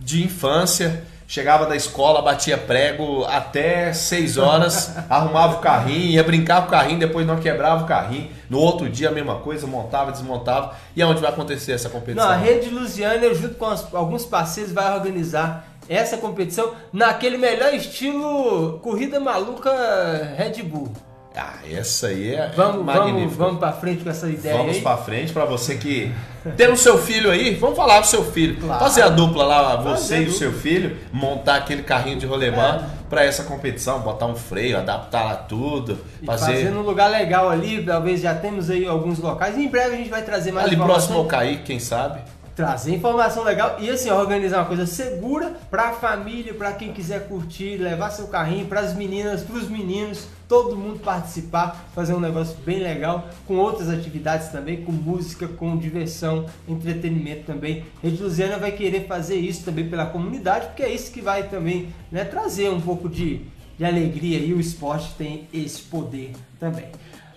de 0.00 0.24
infância. 0.24 1.02
Chegava 1.26 1.64
da 1.64 1.74
escola, 1.74 2.20
batia 2.20 2.58
prego 2.58 3.24
até 3.24 3.92
6 3.92 4.36
horas, 4.36 4.94
arrumava 5.08 5.56
o 5.56 5.58
carrinho, 5.60 6.10
ia 6.10 6.22
brincar 6.22 6.60
com 6.60 6.68
o 6.68 6.70
carrinho, 6.70 7.00
depois 7.00 7.26
não 7.26 7.38
quebrava 7.38 7.84
o 7.84 7.86
carrinho. 7.86 8.30
No 8.48 8.58
outro 8.58 8.88
dia 8.88 9.08
a 9.08 9.12
mesma 9.12 9.36
coisa, 9.36 9.66
montava, 9.66 10.12
desmontava. 10.12 10.76
E 10.94 11.02
aonde 11.02 11.20
vai 11.20 11.30
acontecer 11.30 11.72
essa 11.72 11.88
competição? 11.88 12.24
Não, 12.24 12.32
a 12.32 12.36
Rede 12.36 12.68
Lusiana, 12.68 13.34
junto 13.34 13.54
com 13.54 13.64
alguns 13.96 14.26
parceiros, 14.26 14.72
vai 14.72 14.94
organizar 14.94 15.66
essa 15.88 16.16
competição 16.18 16.74
naquele 16.92 17.36
melhor 17.36 17.74
estilo 17.74 18.78
corrida 18.80 19.18
maluca 19.18 20.34
Red 20.36 20.62
Bull. 20.62 20.92
Ah, 21.34 21.54
essa 21.70 22.08
aí 22.08 22.34
é 22.34 22.52
vamos, 22.54 22.84
Vamos, 22.84 23.36
vamos 23.36 23.58
para 23.58 23.72
frente 23.72 24.04
com 24.04 24.10
essa 24.10 24.28
ideia 24.28 24.56
Vamos 24.56 24.78
para 24.78 24.98
frente 24.98 25.32
para 25.32 25.46
você 25.46 25.76
que 25.76 26.12
tem 26.56 26.68
o 26.70 26.76
seu 26.76 26.98
filho 26.98 27.30
aí, 27.30 27.54
vamos 27.54 27.76
falar 27.76 28.00
pro 28.00 28.08
seu 28.08 28.24
filho. 28.24 28.60
Claro. 28.60 28.82
Fazer 28.82 29.02
a 29.02 29.08
dupla 29.08 29.44
lá, 29.44 29.76
você 29.76 30.16
Fazer 30.16 30.22
e 30.24 30.26
o 30.26 30.32
seu 30.32 30.52
filho, 30.52 30.96
montar 31.12 31.56
aquele 31.56 31.82
carrinho 31.82 32.18
de 32.18 32.26
rolemã 32.26 32.84
é. 32.84 33.08
para 33.08 33.24
essa 33.24 33.44
competição, 33.44 34.00
botar 34.00 34.26
um 34.26 34.34
freio, 34.34 34.76
adaptar 34.76 35.24
lá 35.24 35.36
tudo, 35.36 35.98
e 36.20 36.26
fazer 36.26 36.54
fazer 36.54 36.70
num 36.70 36.82
lugar 36.82 37.08
legal 37.08 37.48
ali, 37.48 37.84
talvez 37.84 38.20
já 38.20 38.34
temos 38.34 38.70
aí 38.70 38.86
alguns 38.86 39.20
locais. 39.20 39.56
Em 39.56 39.68
breve 39.68 39.94
a 39.94 39.98
gente 39.98 40.10
vai 40.10 40.22
trazer 40.22 40.50
mais 40.50 40.66
Ali 40.66 40.76
próximo 40.76 41.18
ao 41.18 41.26
Caí, 41.26 41.58
quem 41.58 41.78
sabe? 41.78 42.20
trazer 42.54 42.94
informação 42.94 43.42
legal 43.44 43.76
e 43.78 43.88
assim 43.88 44.10
organizar 44.10 44.58
uma 44.58 44.66
coisa 44.66 44.86
segura 44.86 45.54
para 45.70 45.88
a 45.88 45.92
família, 45.92 46.52
para 46.52 46.72
quem 46.72 46.92
quiser 46.92 47.26
curtir, 47.26 47.78
levar 47.78 48.10
seu 48.10 48.26
carrinho, 48.26 48.66
para 48.66 48.80
as 48.80 48.94
meninas, 48.94 49.42
para 49.42 49.56
os 49.56 49.70
meninos, 49.70 50.26
todo 50.52 50.76
mundo 50.76 51.00
participar, 51.00 51.88
fazer 51.94 52.12
um 52.12 52.20
negócio 52.20 52.54
bem 52.58 52.78
legal 52.78 53.30
com 53.46 53.56
outras 53.56 53.88
atividades 53.88 54.48
também, 54.48 54.84
com 54.84 54.92
música, 54.92 55.48
com 55.48 55.78
diversão, 55.78 56.44
entretenimento 56.68 57.44
também. 57.44 57.86
Rede 58.02 58.22
Luziana 58.22 58.58
vai 58.58 58.70
querer 58.72 59.06
fazer 59.06 59.36
isso 59.36 59.64
também 59.64 59.88
pela 59.88 60.04
comunidade, 60.04 60.66
porque 60.66 60.82
é 60.82 60.92
isso 60.92 61.10
que 61.10 61.22
vai 61.22 61.48
também 61.48 61.88
né, 62.10 62.22
trazer 62.26 62.68
um 62.68 62.82
pouco 62.82 63.08
de, 63.08 63.46
de 63.78 63.84
alegria 63.86 64.40
e 64.40 64.52
o 64.52 64.60
esporte 64.60 65.14
tem 65.16 65.48
esse 65.54 65.80
poder 65.84 66.32
também. 66.60 66.90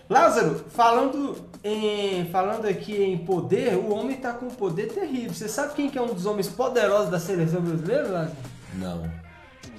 Lázaro, 0.10 0.66
falando, 0.72 1.38
em, 1.64 2.26
falando 2.26 2.66
aqui 2.66 3.02
em 3.02 3.18
poder, 3.18 3.76
o 3.76 3.94
homem 3.94 4.18
está 4.18 4.34
com 4.34 4.48
um 4.48 4.52
poder 4.52 4.90
terrível. 4.90 5.34
Você 5.34 5.48
sabe 5.48 5.74
quem 5.74 5.90
que 5.90 5.98
é 5.98 6.02
um 6.02 6.14
dos 6.14 6.26
homens 6.26 6.50
poderosos 6.50 7.10
da 7.10 7.20
seleção 7.20 7.62
brasileira, 7.62 8.10
Lázaro? 8.10 8.36
Não. 8.74 9.25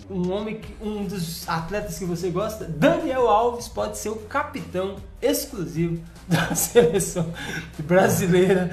Um 0.08 0.32
homem, 0.32 0.60
um 0.80 1.04
dos 1.04 1.48
atletas 1.48 1.98
que 1.98 2.04
você 2.04 2.30
gosta, 2.30 2.64
Daniel 2.64 3.28
Alves, 3.28 3.66
pode 3.66 3.98
ser 3.98 4.10
o 4.10 4.16
capitão 4.16 4.96
exclusivo 5.20 6.00
da 6.28 6.54
seleção 6.54 7.32
brasileira. 7.80 8.70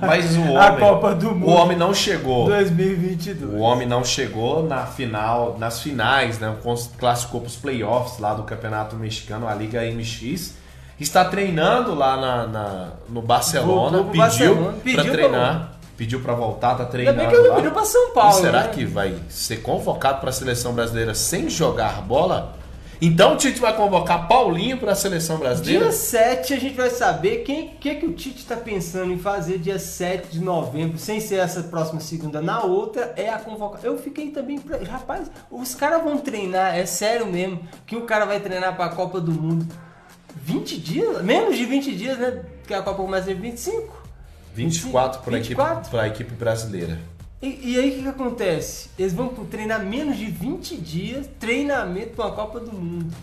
Mas 0.00 0.36
o 0.36 0.42
homem, 0.42 0.56
a 0.56 0.72
Copa 0.76 1.14
do 1.14 1.34
Mundo. 1.34 1.48
O 1.48 1.50
homem 1.50 1.76
não 1.76 1.92
chegou. 1.92 2.46
2022. 2.46 3.54
O 3.54 3.58
homem 3.58 3.88
não 3.88 4.04
chegou 4.04 4.66
na 4.66 4.86
final, 4.86 5.58
nas 5.58 5.80
finais, 5.80 6.38
né? 6.38 6.56
Classificou 6.98 7.40
para 7.40 7.48
os 7.48 7.56
playoffs 7.56 8.18
lá 8.18 8.34
do 8.34 8.44
Campeonato 8.44 8.94
Mexicano, 8.96 9.48
a 9.48 9.54
Liga 9.54 9.82
MX 9.82 10.56
está 11.00 11.24
treinando 11.24 11.94
lá 11.94 12.16
na, 12.16 12.46
na 12.46 12.92
no 13.08 13.22
Barcelona, 13.22 14.04
pediu, 14.04 14.72
para 14.94 15.04
treinar. 15.10 15.77
Pra... 15.98 16.04
Pediu 16.04 16.20
para 16.20 16.34
voltar, 16.34 16.76
tá 16.76 16.84
treinando. 16.84 17.20
Ainda 17.20 17.32
bem 17.32 17.40
que 17.40 17.46
ele 17.46 17.54
pediu 17.56 17.72
para 17.72 17.84
São 17.84 18.12
Paulo. 18.12 18.38
E 18.38 18.40
será 18.40 18.62
né? 18.62 18.68
que 18.68 18.84
vai 18.84 19.18
ser 19.28 19.56
convocado 19.58 20.20
para 20.20 20.30
a 20.30 20.32
seleção 20.32 20.72
brasileira 20.72 21.12
sem 21.14 21.50
jogar 21.50 22.00
bola? 22.02 22.56
Então 23.00 23.34
o 23.34 23.36
Tite 23.36 23.60
vai 23.60 23.76
convocar 23.76 24.26
Paulinho 24.26 24.76
para 24.76 24.90
a 24.90 24.94
seleção 24.94 25.38
brasileira? 25.38 25.84
Dia 25.84 25.92
7 25.92 26.54
a 26.54 26.58
gente 26.58 26.74
vai 26.74 26.90
saber 26.90 27.44
quem 27.44 27.68
que, 27.68 27.94
que 27.94 28.06
o 28.06 28.12
Tite 28.12 28.38
está 28.38 28.56
pensando 28.56 29.12
em 29.12 29.18
fazer 29.18 29.58
dia 29.58 29.78
7 29.78 30.32
de 30.32 30.40
novembro, 30.40 30.98
sem 30.98 31.20
ser 31.20 31.36
essa 31.36 31.62
próxima 31.62 32.00
segunda. 32.00 32.42
Na 32.42 32.64
outra 32.64 33.12
é 33.16 33.28
a 33.28 33.38
convocação. 33.38 33.92
Eu 33.92 33.98
fiquei 33.98 34.30
também. 34.30 34.58
Pra... 34.58 34.78
Rapaz, 34.78 35.30
os 35.48 35.76
caras 35.76 36.02
vão 36.02 36.18
treinar, 36.18 36.76
é 36.76 36.86
sério 36.86 37.26
mesmo, 37.26 37.60
que 37.86 37.94
o 37.94 38.02
cara 38.02 38.24
vai 38.24 38.40
treinar 38.40 38.74
para 38.74 38.86
a 38.86 38.94
Copa 38.94 39.20
do 39.20 39.30
Mundo. 39.30 39.66
20 40.42 40.78
dias? 40.78 41.22
Menos 41.22 41.56
de 41.56 41.64
20 41.64 41.94
dias, 41.94 42.18
né? 42.18 42.42
Que 42.66 42.74
a 42.74 42.82
Copa 42.82 43.02
começa 43.02 43.30
em 43.30 43.34
25. 43.34 43.97
24 44.58 45.22
para 45.22 45.36
a 45.36 45.38
equipe, 45.38 45.62
equipe 46.06 46.34
brasileira. 46.34 46.98
E, 47.40 47.72
e, 47.72 47.78
aí 47.78 47.90
o 47.90 47.92
que, 47.94 48.02
que, 48.02 48.08
acontece? 48.08 48.90
Eles 48.98 49.12
vão 49.12 49.28
treinar 49.28 49.84
menos 49.84 50.16
de 50.16 50.24
20 50.24 50.76
dias, 50.76 51.30
treinamento 51.38 52.16
para 52.16 52.26
a 52.26 52.32
Copa 52.32 52.58
do 52.58 52.72
Mundo. 52.72 53.14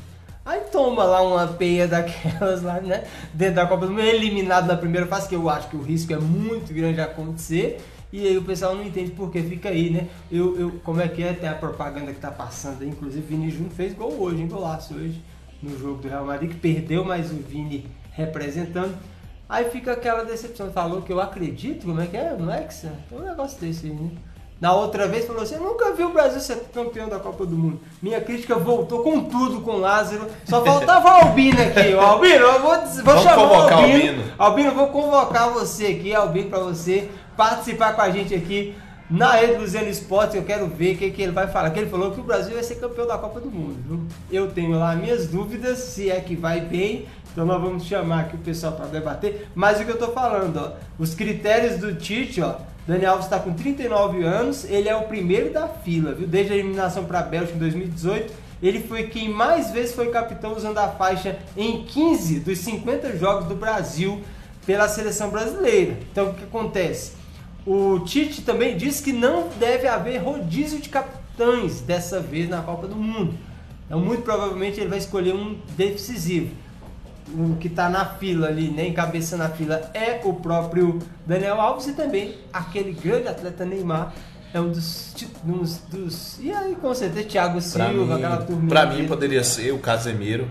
Aí 0.45 0.62
toma 0.71 1.04
lá 1.04 1.21
uma 1.21 1.48
peia 1.48 1.88
daquelas 1.88 2.62
lá, 2.62 2.80
né? 2.80 3.04
Dentro 3.34 3.56
da 3.56 3.65
Copa 3.65 3.86
do 3.86 3.91
Mundo, 3.91 4.04
eliminado 4.04 4.67
na 4.67 4.78
primeira 4.78 5.06
fase, 5.08 5.28
que 5.28 5.36
eu 5.36 5.50
acho 5.50 5.69
que 5.69 5.76
o 5.76 5.82
risco 5.82 6.13
é 6.13 6.17
muito 6.17 6.74
grande 6.74 6.95
de 6.95 7.02
acontecer. 7.02 7.82
E 8.13 8.26
aí 8.26 8.38
o 8.38 8.43
pessoal 8.43 8.74
não 8.74 8.86
entende 8.86 9.12
porque 9.12 9.41
fica 9.41 9.67
aí, 9.67 9.89
né? 9.89 10.08
Eu, 10.32 10.58
eu, 10.58 10.71
como 10.84 11.02
é 11.02 11.10
que 11.10 11.21
é? 11.21 11.34
Tem 11.34 11.50
a 11.50 11.56
propaganda 11.56 12.13
que 12.13 12.19
tá 12.19 12.32
passando 12.32 12.84
aí. 12.84 12.88
Inclusive, 12.88 13.26
Vini 13.28 13.50
Júnior 13.50 13.71
fez 13.71 13.93
gol 13.93 14.13
hoje, 14.21 14.41
hein? 14.41 14.48
Golaço 14.48 14.93
hoje 14.93 15.21
no 15.62 15.78
jogo 15.78 16.02
do 16.02 16.08
Real 16.08 16.26
Madrid, 16.26 16.52
que 16.52 16.58
perdeu, 16.58 17.04
mas 17.04 17.32
o 17.32 17.36
Vini 17.36 17.86
representando. 18.12 18.95
Aí 19.47 19.69
fica 19.69 19.91
aquela 19.91 20.23
decepção. 20.23 20.71
Falou 20.71 21.01
que 21.01 21.13
eu 21.13 21.21
acredito, 21.21 21.86
como 21.86 22.01
é 22.01 22.08
que 22.08 22.17
é? 22.17 22.36
Não 22.38 22.51
é 22.51 22.62
que 22.62 22.73
você... 22.73 22.89
um 23.12 23.19
negócio 23.19 23.60
desse 23.60 23.88
aí, 23.88 23.93
né? 23.93 24.12
Na 24.60 24.73
outra 24.73 25.08
vez 25.08 25.25
falou 25.25 25.43
assim: 25.43 25.55
eu 25.55 25.62
nunca 25.62 25.91
vi 25.93 26.03
o 26.03 26.13
Brasil 26.13 26.39
ser 26.39 26.55
campeão 26.73 27.10
da 27.10 27.19
Copa 27.19 27.45
do 27.45 27.58
Mundo. 27.58 27.79
Minha 28.01 28.21
crítica 28.21 28.55
voltou 28.55 29.03
com 29.03 29.25
tudo 29.25 29.62
com 29.62 29.71
o 29.71 29.79
Lázaro. 29.79 30.27
Só 30.45 30.63
faltava 30.63 31.08
o 31.08 31.25
Albino 31.25 31.62
aqui. 31.62 31.93
O 31.93 31.99
Albino, 31.99 32.45
eu 32.45 32.62
vou, 32.62 32.75
vou 33.03 33.17
chamar 33.17 33.51
o 33.51 33.53
Albino. 33.53 33.75
Albino. 33.75 34.23
Albino, 34.38 34.71
vou 34.71 34.88
convocar 34.88 35.49
você 35.49 35.88
aqui, 35.88 36.15
Albino, 36.15 36.49
para 36.49 36.60
você 36.60 37.10
participar 37.36 37.93
com 37.93 38.01
a 38.01 38.10
gente 38.10 38.34
aqui 38.34 38.75
na 39.10 39.34
rede 39.34 39.55
do 39.55 39.67
Zeno 39.67 39.89
Esportes. 39.89 40.36
Eu 40.36 40.43
quero 40.43 40.67
ver 40.67 40.95
o 40.95 40.97
que, 40.99 41.12
que 41.12 41.21
ele 41.21 41.34
vai 41.34 41.47
falar. 41.47 41.69
Que 41.71 41.79
ele 41.79 41.89
falou 41.89 42.12
que 42.12 42.21
o 42.21 42.23
Brasil 42.23 42.53
vai 42.53 42.63
ser 42.63 42.75
campeão 42.75 43.05
da 43.05 43.17
Copa 43.17 43.41
do 43.41 43.51
Mundo. 43.51 43.77
Viu? 43.86 44.08
Eu 44.31 44.51
tenho 44.51 44.79
lá 44.79 44.95
minhas 44.95 45.27
dúvidas 45.27 45.79
se 45.79 46.10
é 46.10 46.21
que 46.21 46.34
vai 46.34 46.62
bem 46.62 47.05
então 47.36 47.45
nós 47.45 47.62
vamos 47.62 47.84
chamar 47.84 48.21
aqui 48.21 48.38
o 48.38 48.39
pessoal 48.39 48.71
para 48.71 48.86
debater. 48.86 49.50
Mas 49.54 49.78
o 49.78 49.84
que 49.84 49.89
eu 49.89 49.95
estou 49.95 50.13
falando, 50.13 50.56
ó, 50.56 50.71
os 50.98 51.13
critérios 51.13 51.78
do 51.82 51.93
Tite, 51.93 52.39
ó, 52.39 52.56
Daniel 52.88 53.12
Alves 53.12 53.26
está 53.26 53.38
com 53.38 53.54
39 53.54 54.24
anos, 54.24 54.63
ele 54.63 54.88
é 54.88 54.95
o 54.95 55.02
primeiro 55.02 55.52
da 55.52 55.67
fila, 55.67 56.13
viu? 56.13 56.26
Desde 56.26 56.54
a 56.54 56.56
eliminação 56.56 57.04
para 57.04 57.19
a 57.19 57.24
Bélgica 57.24 57.58
em 57.58 57.60
2018, 57.60 58.34
ele 58.63 58.80
foi 58.80 59.08
quem 59.08 59.28
mais 59.28 59.69
vezes 59.69 59.93
foi 59.93 60.12
capitão 60.12 60.56
usando 60.56 60.78
a 60.78 60.88
faixa 60.88 61.38
em 61.58 61.84
15 61.84 62.39
dos 62.39 62.60
50 62.60 63.17
jogos 63.17 63.50
do 63.50 63.56
Brasil 63.56 64.21
pela 64.65 64.88
seleção 64.88 65.30
brasileira. 65.30 65.98
Então 66.10 66.30
o 66.30 66.34
que 66.36 66.45
acontece? 66.45 67.17
O 67.65 68.00
Tite 68.00 68.43
também 68.43 68.78
disse 68.78 69.04
que 69.04 69.12
não 69.12 69.50
deve 69.60 69.89
haver 69.89 70.19
rodízio 70.19 70.80
de 70.80 70.88
capitães 70.88 71.82
dessa 71.82 72.21
vez 72.21 72.48
na 72.48 72.62
Copa 72.62 72.88
do 72.88 72.95
Mundo. 72.95 73.34
Então 73.86 74.00
muito 74.00 74.21
provavelmente 74.21 74.80
ele 74.80 74.89
vai 74.89 75.00
escolher 75.00 75.36
um 75.36 75.58
decisivo 75.76 76.63
o 77.33 77.55
que 77.55 77.67
está 77.67 77.89
na 77.89 78.05
fila 78.05 78.47
ali, 78.47 78.69
nem 78.69 78.93
cabeça 78.93 79.35
na 79.35 79.49
fila, 79.49 79.89
é 79.93 80.21
o 80.23 80.33
próprio 80.33 80.99
Daniel 81.25 81.59
Alves 81.59 81.88
e 81.88 81.93
também 81.93 82.35
aquele 82.53 82.91
grande 82.91 83.27
atleta 83.27 83.65
Neymar. 83.65 84.13
É 84.53 84.61
um 84.61 84.69
dos, 84.69 85.13
um 85.45 85.63
dos. 85.89 86.39
E 86.39 86.49
aí, 86.49 86.75
com 86.75 86.93
certeza, 86.93 87.27
Thiago 87.27 87.59
Silva, 87.59 87.91
mim, 87.91 88.13
aquela 88.13 88.38
turma. 88.38 88.69
Pra 88.69 88.85
mim, 88.85 89.05
poderia 89.05 89.43
ser 89.43 89.73
o 89.73 89.79
Casemiro, 89.79 90.49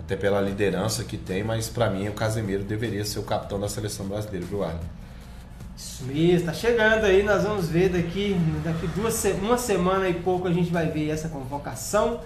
até 0.00 0.16
pela 0.16 0.40
liderança 0.40 1.04
que 1.04 1.18
tem, 1.18 1.44
mas 1.44 1.68
para 1.68 1.90
mim, 1.90 2.08
o 2.08 2.12
Casemiro 2.12 2.64
deveria 2.64 3.04
ser 3.04 3.18
o 3.18 3.22
capitão 3.22 3.60
da 3.60 3.68
seleção 3.68 4.06
brasileira, 4.06 4.46
viu, 4.46 4.64
Arlen? 4.64 4.80
Isso 5.76 6.04
mesmo, 6.04 6.46
tá 6.46 6.54
chegando 6.54 7.04
aí, 7.04 7.22
nós 7.22 7.42
vamos 7.42 7.68
ver 7.68 7.90
daqui, 7.90 8.34
daqui 8.64 8.86
duas, 8.86 9.22
uma 9.42 9.58
semana 9.58 10.08
e 10.08 10.14
pouco 10.14 10.48
a 10.48 10.52
gente 10.52 10.72
vai 10.72 10.86
ver 10.86 11.10
essa 11.10 11.28
convocação 11.28 12.20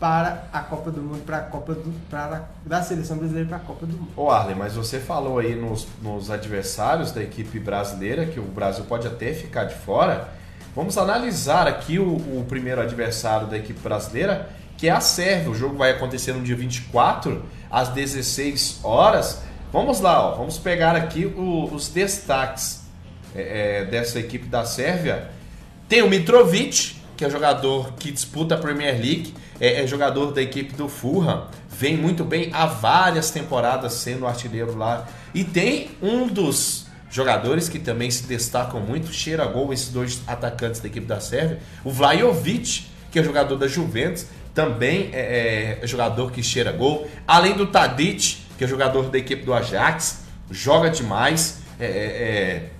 para 0.00 0.48
a 0.50 0.60
Copa 0.60 0.90
do 0.90 1.02
Mundo, 1.02 1.22
para 1.26 1.36
a 1.36 1.42
Copa 1.42 1.74
do, 1.74 1.92
para 2.08 2.48
da 2.64 2.82
seleção 2.82 3.18
brasileira 3.18 3.46
para 3.46 3.58
a 3.58 3.60
Copa 3.60 3.84
do 3.84 3.92
Mundo. 3.92 4.08
Ô 4.16 4.30
Arley, 4.30 4.56
mas 4.56 4.74
você 4.74 4.98
falou 4.98 5.38
aí 5.38 5.54
nos, 5.54 5.86
nos 6.02 6.30
adversários 6.30 7.12
da 7.12 7.22
equipe 7.22 7.60
brasileira 7.60 8.24
que 8.24 8.40
o 8.40 8.44
Brasil 8.44 8.84
pode 8.86 9.06
até 9.06 9.34
ficar 9.34 9.64
de 9.64 9.74
fora. 9.74 10.30
Vamos 10.74 10.96
analisar 10.96 11.68
aqui 11.68 11.98
o, 11.98 12.14
o 12.14 12.46
primeiro 12.48 12.80
adversário 12.80 13.46
da 13.46 13.58
equipe 13.58 13.78
brasileira, 13.80 14.48
que 14.78 14.88
é 14.88 14.90
a 14.90 15.00
Sérvia. 15.00 15.50
O 15.50 15.54
jogo 15.54 15.76
vai 15.76 15.90
acontecer 15.90 16.32
no 16.32 16.42
dia 16.42 16.56
24, 16.56 17.44
às 17.70 17.90
16 17.90 18.80
horas. 18.82 19.42
Vamos 19.70 20.00
lá, 20.00 20.30
ó, 20.30 20.36
vamos 20.36 20.58
pegar 20.58 20.96
aqui 20.96 21.26
o, 21.26 21.64
os 21.74 21.88
destaques 21.88 22.80
é, 23.34 23.82
é, 23.82 23.84
dessa 23.84 24.18
equipe 24.18 24.46
da 24.46 24.64
Sérvia. 24.64 25.28
Tem 25.86 26.00
o 26.00 26.08
Mitrovic, 26.08 26.96
que 27.16 27.24
é 27.24 27.28
jogador 27.28 27.92
que 27.94 28.10
disputa 28.10 28.54
a 28.54 28.58
Premier 28.58 28.94
League 28.94 29.34
é, 29.60 29.82
é 29.82 29.86
jogador 29.86 30.32
da 30.32 30.40
equipe 30.40 30.74
do 30.74 30.88
Fulham, 30.88 31.46
vem 31.68 31.96
muito 31.96 32.24
bem 32.24 32.50
há 32.52 32.66
várias 32.66 33.30
temporadas 33.30 33.92
sendo 33.92 34.26
artilheiro 34.26 34.76
lá. 34.76 35.06
E 35.34 35.44
tem 35.44 35.90
um 36.02 36.26
dos 36.26 36.86
jogadores 37.10 37.68
que 37.68 37.78
também 37.78 38.10
se 38.10 38.24
destacam 38.24 38.80
muito, 38.80 39.12
cheira 39.12 39.44
gol, 39.44 39.72
esses 39.72 39.88
dois 39.88 40.20
atacantes 40.26 40.80
da 40.80 40.88
equipe 40.88 41.06
da 41.06 41.20
Sérvia, 41.20 41.58
o 41.84 41.90
Vlajovic, 41.90 42.86
que 43.10 43.18
é 43.18 43.22
jogador 43.22 43.56
da 43.56 43.66
Juventus, 43.66 44.26
também 44.54 45.10
é, 45.12 45.78
é 45.80 45.86
jogador 45.86 46.30
que 46.30 46.42
cheira 46.42 46.72
gol, 46.72 47.08
além 47.26 47.54
do 47.54 47.66
Tadic, 47.66 48.38
que 48.56 48.64
é 48.64 48.66
jogador 48.66 49.10
da 49.10 49.18
equipe 49.18 49.44
do 49.44 49.52
Ajax, 49.52 50.24
joga 50.50 50.90
demais. 50.90 51.60
É, 51.78 51.84
é, 51.84 51.88
é 51.88 52.70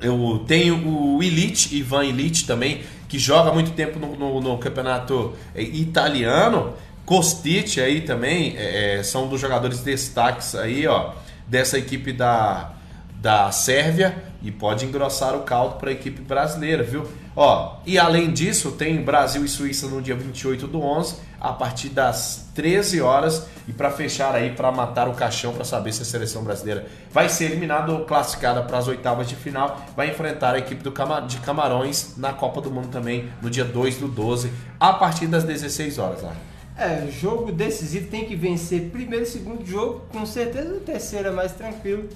eu 0.00 0.44
tenho 0.46 0.86
o 0.86 1.22
Elite, 1.22 1.74
Ivan 1.76 2.04
Elite 2.04 2.46
também, 2.46 2.82
que 3.14 3.18
joga 3.20 3.52
muito 3.52 3.70
tempo 3.70 3.96
no, 4.00 4.16
no, 4.16 4.40
no 4.40 4.58
campeonato 4.58 5.34
é, 5.54 5.62
italiano. 5.62 6.74
Kostic 7.06 7.78
aí 7.78 8.00
também 8.00 8.56
é, 8.56 8.96
é, 8.96 9.02
são 9.04 9.28
dos 9.28 9.40
jogadores 9.40 9.82
destaques 9.82 10.56
aí, 10.56 10.84
ó, 10.84 11.12
dessa 11.46 11.78
equipe 11.78 12.12
da, 12.12 12.72
da 13.20 13.52
Sérvia 13.52 14.16
e 14.42 14.50
pode 14.50 14.84
engrossar 14.84 15.36
o 15.36 15.42
caldo 15.42 15.76
para 15.76 15.90
a 15.90 15.92
equipe 15.92 16.22
brasileira, 16.22 16.82
viu? 16.82 17.06
Ó, 17.36 17.78
e 17.84 17.98
além 17.98 18.32
disso, 18.32 18.72
tem 18.72 19.02
Brasil 19.02 19.44
e 19.44 19.48
Suíça 19.48 19.88
no 19.88 20.00
dia 20.00 20.14
28 20.14 20.68
do 20.68 20.80
11, 20.80 21.16
a 21.40 21.52
partir 21.52 21.88
das 21.88 22.46
13 22.54 23.00
horas 23.00 23.46
e 23.66 23.72
para 23.72 23.90
fechar 23.90 24.34
aí 24.34 24.52
para 24.52 24.70
matar 24.70 25.08
o 25.08 25.14
caixão 25.14 25.52
para 25.52 25.64
saber 25.64 25.92
se 25.92 26.02
a 26.02 26.04
seleção 26.04 26.44
brasileira 26.44 26.86
vai 27.10 27.28
ser 27.28 27.46
eliminada 27.46 27.92
ou 27.92 28.04
classificada 28.04 28.62
para 28.62 28.78
as 28.78 28.86
oitavas 28.86 29.28
de 29.28 29.34
final, 29.34 29.84
vai 29.96 30.10
enfrentar 30.10 30.54
a 30.54 30.58
equipe 30.58 30.82
do 30.82 30.92
Cam 30.92 31.26
de 31.26 31.38
Camarões 31.38 32.16
na 32.16 32.32
Copa 32.32 32.60
do 32.60 32.70
Mundo 32.70 32.88
também 32.88 33.28
no 33.42 33.50
dia 33.50 33.64
2 33.64 33.96
do 33.96 34.06
12, 34.06 34.52
a 34.78 34.92
partir 34.92 35.26
das 35.26 35.42
16 35.42 35.98
horas, 35.98 36.22
lá. 36.22 36.32
É, 36.76 37.08
jogo 37.08 37.52
decisivo 37.52 38.08
tem 38.08 38.24
que 38.24 38.34
vencer 38.34 38.90
primeiro 38.90 39.24
e 39.24 39.28
segundo 39.28 39.64
jogo, 39.66 40.06
com 40.12 40.24
certeza 40.24 40.74
o 40.74 40.80
terceiro 40.80 41.28
é 41.28 41.32
mais 41.32 41.52
tranquilo 41.52 42.08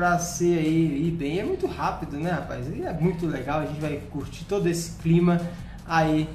para 0.00 0.18
ser 0.18 0.58
aí 0.58 1.08
ir 1.08 1.10
bem. 1.10 1.40
É 1.40 1.44
muito 1.44 1.66
rápido, 1.66 2.16
né, 2.16 2.30
rapaz? 2.30 2.66
E 2.74 2.82
é 2.82 2.92
muito 2.94 3.26
legal, 3.26 3.60
a 3.60 3.66
gente 3.66 3.78
vai 3.78 4.00
curtir 4.10 4.46
todo 4.46 4.66
esse 4.66 4.92
clima 4.92 5.38
aí 5.86 6.26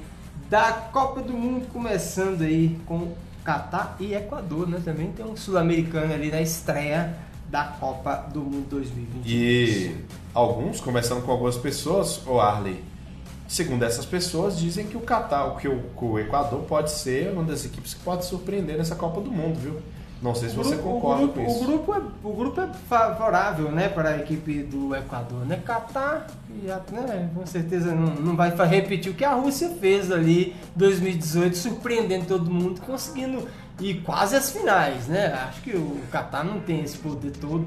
da 0.48 0.70
Copa 0.72 1.20
do 1.20 1.32
Mundo, 1.32 1.66
começando 1.72 2.42
aí 2.42 2.78
com 2.86 3.12
Catar 3.42 3.96
e 3.98 4.14
Equador, 4.14 4.68
né? 4.68 4.80
Também 4.84 5.10
tem 5.10 5.26
um 5.26 5.36
sul-americano 5.36 6.14
ali 6.14 6.30
na 6.30 6.40
estreia 6.40 7.16
da 7.50 7.64
Copa 7.64 8.28
do 8.32 8.38
Mundo 8.38 8.68
2021. 8.70 9.22
E 9.26 9.96
alguns, 10.32 10.80
conversando 10.80 11.22
com 11.22 11.32
algumas 11.32 11.56
pessoas, 11.56 12.24
o 12.24 12.38
Arley, 12.38 12.84
segundo 13.48 13.82
essas 13.82 14.06
pessoas, 14.06 14.56
dizem 14.56 14.86
que 14.86 14.96
o 14.96 15.00
Catar, 15.00 15.44
o, 15.46 15.56
que 15.56 15.66
o 15.66 16.18
Equador 16.20 16.60
pode 16.68 16.92
ser 16.92 17.32
uma 17.32 17.42
das 17.42 17.64
equipes 17.64 17.94
que 17.94 18.04
pode 18.04 18.24
surpreender 18.26 18.78
nessa 18.78 18.94
Copa 18.94 19.20
do 19.20 19.32
Mundo, 19.32 19.58
viu? 19.58 19.82
Não 20.20 20.34
sei 20.34 20.48
se 20.48 20.56
você 20.56 20.76
concorda 20.76 21.24
grupo, 21.24 21.40
com 21.40 21.46
isso. 21.46 21.62
O 21.62 21.66
grupo, 21.66 21.94
é, 21.94 22.00
o 22.24 22.32
grupo 22.32 22.60
é 22.60 22.68
favorável 22.88 23.70
né, 23.70 23.88
para 23.88 24.10
a 24.10 24.18
equipe 24.18 24.62
do 24.62 24.94
Equador. 24.94 25.44
Né? 25.44 25.60
Catar, 25.64 26.26
né, 26.48 27.30
com 27.34 27.46
certeza 27.46 27.94
não, 27.94 28.14
não 28.14 28.36
vai 28.36 28.50
repetir 28.66 29.12
o 29.12 29.14
que 29.14 29.24
a 29.24 29.34
Rússia 29.34 29.70
fez 29.78 30.10
ali 30.10 30.52
em 30.74 30.78
2018, 30.78 31.56
surpreendendo 31.56 32.26
todo 32.26 32.50
mundo, 32.50 32.80
conseguindo 32.80 33.46
ir 33.78 34.00
quase 34.02 34.34
às 34.34 34.50
finais. 34.50 35.06
Né? 35.06 35.26
Acho 35.48 35.60
que 35.60 35.76
o 35.76 36.00
Catar 36.10 36.44
não 36.44 36.60
tem 36.60 36.82
esse 36.82 36.96
poder 36.96 37.32
todo. 37.32 37.66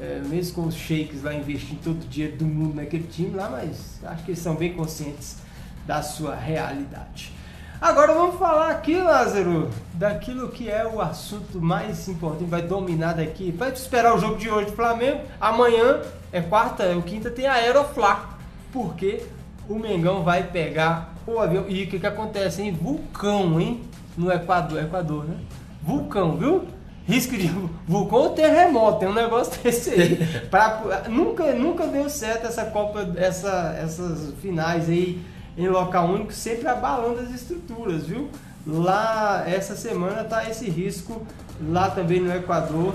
É, 0.00 0.20
mesmo 0.24 0.54
com 0.54 0.68
os 0.68 0.76
shakes 0.76 1.24
lá 1.24 1.34
investindo 1.34 1.80
todo 1.82 2.02
o 2.02 2.06
dinheiro 2.06 2.36
do 2.36 2.44
mundo 2.44 2.76
naquele 2.76 3.08
time 3.08 3.34
lá, 3.34 3.50
mas 3.50 3.98
acho 4.04 4.24
que 4.24 4.30
eles 4.30 4.40
são 4.40 4.54
bem 4.54 4.72
conscientes 4.72 5.38
da 5.84 6.02
sua 6.02 6.36
realidade. 6.36 7.32
Agora 7.80 8.12
vamos 8.12 8.38
falar 8.38 8.70
aqui, 8.70 8.96
Lázaro, 8.96 9.70
daquilo 9.94 10.48
que 10.48 10.68
é 10.68 10.86
o 10.86 11.00
assunto 11.00 11.60
mais 11.60 12.08
importante, 12.08 12.50
vai 12.50 12.62
dominar 12.62 13.14
daqui. 13.14 13.52
Vai 13.52 13.70
esperar 13.70 14.14
o 14.14 14.18
jogo 14.18 14.36
de 14.36 14.50
hoje 14.50 14.66
do 14.66 14.76
Flamengo. 14.76 15.20
Amanhã 15.40 16.00
é 16.32 16.40
quarta, 16.40 16.82
é 16.82 16.96
o 16.96 17.02
quinta, 17.02 17.30
tem 17.30 17.46
a 17.46 17.54
Aeroflá. 17.54 18.30
Porque 18.72 19.22
o 19.68 19.78
Mengão 19.78 20.24
vai 20.24 20.42
pegar 20.42 21.14
o 21.26 21.38
avião. 21.38 21.66
E 21.68 21.84
o 21.84 21.86
que, 21.88 22.00
que 22.00 22.06
acontece, 22.06 22.62
hein? 22.62 22.72
Vulcão, 22.72 23.60
hein? 23.60 23.88
no 24.18 24.32
Equador, 24.32 24.82
Equador, 24.82 25.24
né? 25.24 25.36
Vulcão, 25.80 26.36
viu? 26.36 26.64
Risco 27.06 27.38
de 27.38 27.46
vulcão 27.86 28.18
ou 28.18 28.30
terremoto, 28.30 28.98
tem 28.98 29.08
um 29.08 29.14
negócio 29.14 29.52
desse 29.62 29.90
aí. 29.90 30.16
pra, 30.50 31.04
nunca, 31.08 31.54
nunca 31.54 31.86
deu 31.86 32.10
certo 32.10 32.46
essa 32.46 32.66
Copa, 32.66 33.14
essa, 33.16 33.78
essas 33.80 34.34
finais 34.42 34.90
aí 34.90 35.22
em 35.58 35.68
local 35.68 36.08
único, 36.08 36.32
sempre 36.32 36.68
abalando 36.68 37.20
as 37.20 37.30
estruturas, 37.30 38.06
viu? 38.06 38.30
Lá, 38.64 39.44
essa 39.46 39.74
semana 39.74 40.22
tá 40.22 40.48
esse 40.48 40.70
risco, 40.70 41.26
lá 41.68 41.90
também 41.90 42.20
no 42.20 42.32
Equador, 42.32 42.94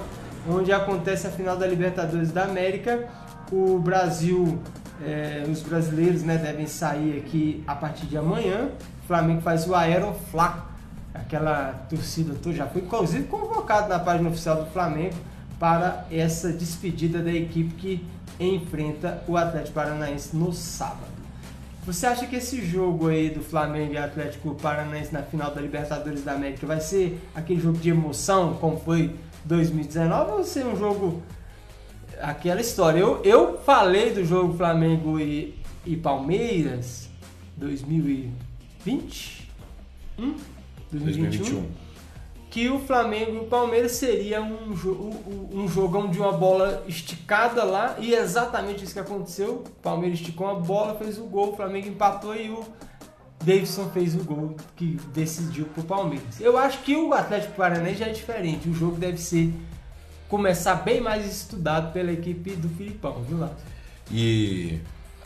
onde 0.50 0.72
acontece 0.72 1.28
a 1.28 1.30
final 1.30 1.58
da 1.58 1.68
Libertadores 1.68 2.32
da 2.32 2.46
América. 2.46 3.10
O 3.52 3.78
Brasil, 3.80 4.60
é, 5.06 5.44
os 5.52 5.62
brasileiros 5.62 6.24
né, 6.24 6.38
devem 6.38 6.66
sair 6.66 7.18
aqui 7.18 7.64
a 7.68 7.76
partir 7.76 8.06
de 8.06 8.18
amanhã. 8.18 8.70
O 9.04 9.08
Flamengo 9.08 9.42
faz 9.42 9.68
o 9.68 9.76
Aeroflá, 9.76 10.70
aquela 11.14 11.86
torcida 11.90 12.34
toda, 12.42 12.56
já 12.56 12.66
foi 12.66 12.82
inclusive 12.82 13.26
convocado 13.28 13.90
na 13.90 14.00
página 14.00 14.30
oficial 14.30 14.64
do 14.64 14.72
Flamengo 14.72 15.16
para 15.60 16.06
essa 16.10 16.52
despedida 16.52 17.22
da 17.22 17.32
equipe 17.32 17.74
que 17.76 18.08
enfrenta 18.40 19.22
o 19.28 19.36
Atlético 19.36 19.76
Paranaense 19.76 20.36
no 20.36 20.54
sábado. 20.54 21.13
Você 21.86 22.06
acha 22.08 22.26
que 22.26 22.38
esse 22.38 22.66
jogo 22.66 23.10
aí 23.10 23.30
do 23.30 23.42
Flamengo 23.42 23.94
e 23.94 23.98
Atlético 23.98 24.56
Paranaense 24.56 25.12
na 25.12 25.22
final 25.22 25.54
da 25.54 25.60
Libertadores 25.60 26.24
da 26.24 26.32
América 26.32 26.66
vai 26.66 26.80
ser 26.80 27.20
aquele 27.36 27.60
jogo 27.60 27.78
de 27.78 27.90
emoção, 27.90 28.54
como 28.54 28.80
foi 28.80 29.14
2019, 29.44 30.32
ou 30.32 30.44
ser 30.46 30.66
um 30.66 30.78
jogo 30.78 31.22
aquela 32.22 32.62
história? 32.62 33.00
Eu, 33.00 33.22
eu 33.24 33.58
falei 33.60 34.14
do 34.14 34.24
jogo 34.24 34.56
Flamengo 34.56 35.20
e, 35.20 35.56
e 35.86 35.98
Palmeiras 35.98 37.10
2020? 37.58 39.50
Hum? 40.18 40.36
2021, 40.92 41.62
2021, 41.62 41.83
que 42.54 42.70
o 42.70 42.78
Flamengo 42.78 43.32
e 43.32 43.40
o 43.40 43.46
Palmeiras 43.46 43.94
seria 43.94 44.40
um, 44.40 44.74
um 45.52 45.68
jogão 45.68 46.08
de 46.08 46.20
uma 46.20 46.32
bola 46.32 46.84
esticada 46.88 47.64
lá 47.64 47.96
e 47.98 48.14
exatamente 48.14 48.84
isso 48.84 48.94
que 48.94 49.00
aconteceu. 49.00 49.64
O 49.66 49.82
Palmeiras 49.82 50.20
esticou 50.20 50.48
a 50.48 50.54
bola, 50.54 50.94
fez 50.94 51.18
o 51.18 51.24
gol, 51.24 51.54
o 51.54 51.56
Flamengo 51.56 51.88
empatou 51.88 52.36
e 52.36 52.52
o 52.52 52.64
Davidson 53.44 53.90
fez 53.90 54.14
o 54.14 54.24
gol 54.24 54.56
que 54.76 55.00
decidiu 55.12 55.66
pro 55.66 55.82
Palmeiras. 55.82 56.40
Eu 56.40 56.56
acho 56.56 56.84
que 56.84 56.96
o 56.96 57.12
Atlético 57.12 57.56
Paranaense 57.56 58.02
já 58.02 58.06
é 58.06 58.12
diferente. 58.12 58.70
O 58.70 58.74
jogo 58.76 58.98
deve 58.98 59.18
ser 59.18 59.52
começar 60.30 60.76
bem 60.76 61.02
mais 61.02 61.26
estudado 61.26 61.92
pela 61.92 62.12
equipe 62.12 62.52
do 62.52 62.70
Filipão, 62.70 63.24
viu 63.28 63.40
lá? 63.40 63.52
E 64.12 64.80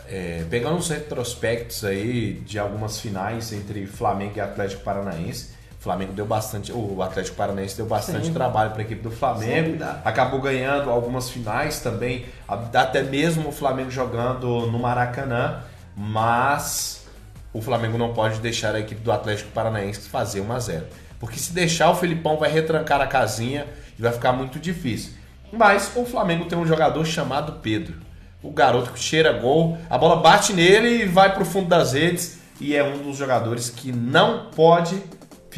é, 0.07 0.45
pegando 0.49 0.77
uns 0.77 0.87
retrospectos 0.87 1.83
aí 1.83 2.35
de 2.45 2.57
algumas 2.57 3.01
finais 3.01 3.51
entre 3.51 3.85
Flamengo 3.85 4.37
e 4.37 4.39
Atlético 4.39 4.81
Paranaense, 4.85 5.56
o 5.79 5.83
Flamengo 5.83 6.13
deu 6.13 6.25
bastante, 6.25 6.71
o 6.71 7.01
Atlético 7.01 7.37
Paranaense 7.37 7.77
deu 7.77 7.85
bastante 7.85 8.27
Sim. 8.27 8.33
trabalho 8.33 8.71
para 8.71 8.81
a 8.81 8.85
equipe 8.85 9.01
do 9.01 9.11
Flamengo, 9.11 9.83
acabou 10.03 10.41
ganhando 10.41 10.89
algumas 10.89 11.29
finais 11.29 11.79
também, 11.79 12.25
até 12.47 13.03
mesmo 13.03 13.49
o 13.49 13.51
Flamengo 13.51 13.91
jogando 13.91 14.67
no 14.67 14.79
Maracanã, 14.79 15.61
mas 15.95 17.05
o 17.53 17.61
Flamengo 17.61 17.97
não 17.97 18.13
pode 18.13 18.39
deixar 18.39 18.75
a 18.75 18.79
equipe 18.79 19.01
do 19.01 19.11
Atlético 19.11 19.51
Paranaense 19.51 20.09
fazer 20.09 20.41
1 20.41 20.51
a 20.51 20.59
0, 20.59 20.85
porque 21.19 21.39
se 21.39 21.53
deixar 21.53 21.89
o 21.91 21.95
Felipão 21.95 22.37
vai 22.37 22.51
retrancar 22.51 22.99
a 22.99 23.07
casinha 23.07 23.67
e 23.97 24.01
vai 24.01 24.11
ficar 24.11 24.33
muito 24.33 24.59
difícil. 24.59 25.13
Mas 25.51 25.91
o 25.95 26.05
Flamengo 26.05 26.45
tem 26.45 26.57
um 26.57 26.65
jogador 26.65 27.05
chamado 27.05 27.59
Pedro 27.61 28.07
o 28.41 28.51
garoto 28.51 28.91
que 28.91 28.99
cheira 28.99 29.33
gol, 29.33 29.77
a 29.89 29.97
bola 29.97 30.17
bate 30.17 30.53
nele 30.53 31.03
e 31.03 31.05
vai 31.05 31.33
para 31.33 31.43
o 31.43 31.45
fundo 31.45 31.67
das 31.67 31.93
redes 31.93 32.39
e 32.59 32.75
é 32.75 32.83
um 32.83 32.99
dos 32.99 33.17
jogadores 33.17 33.69
que 33.69 33.91
não 33.91 34.45
pode 34.55 35.01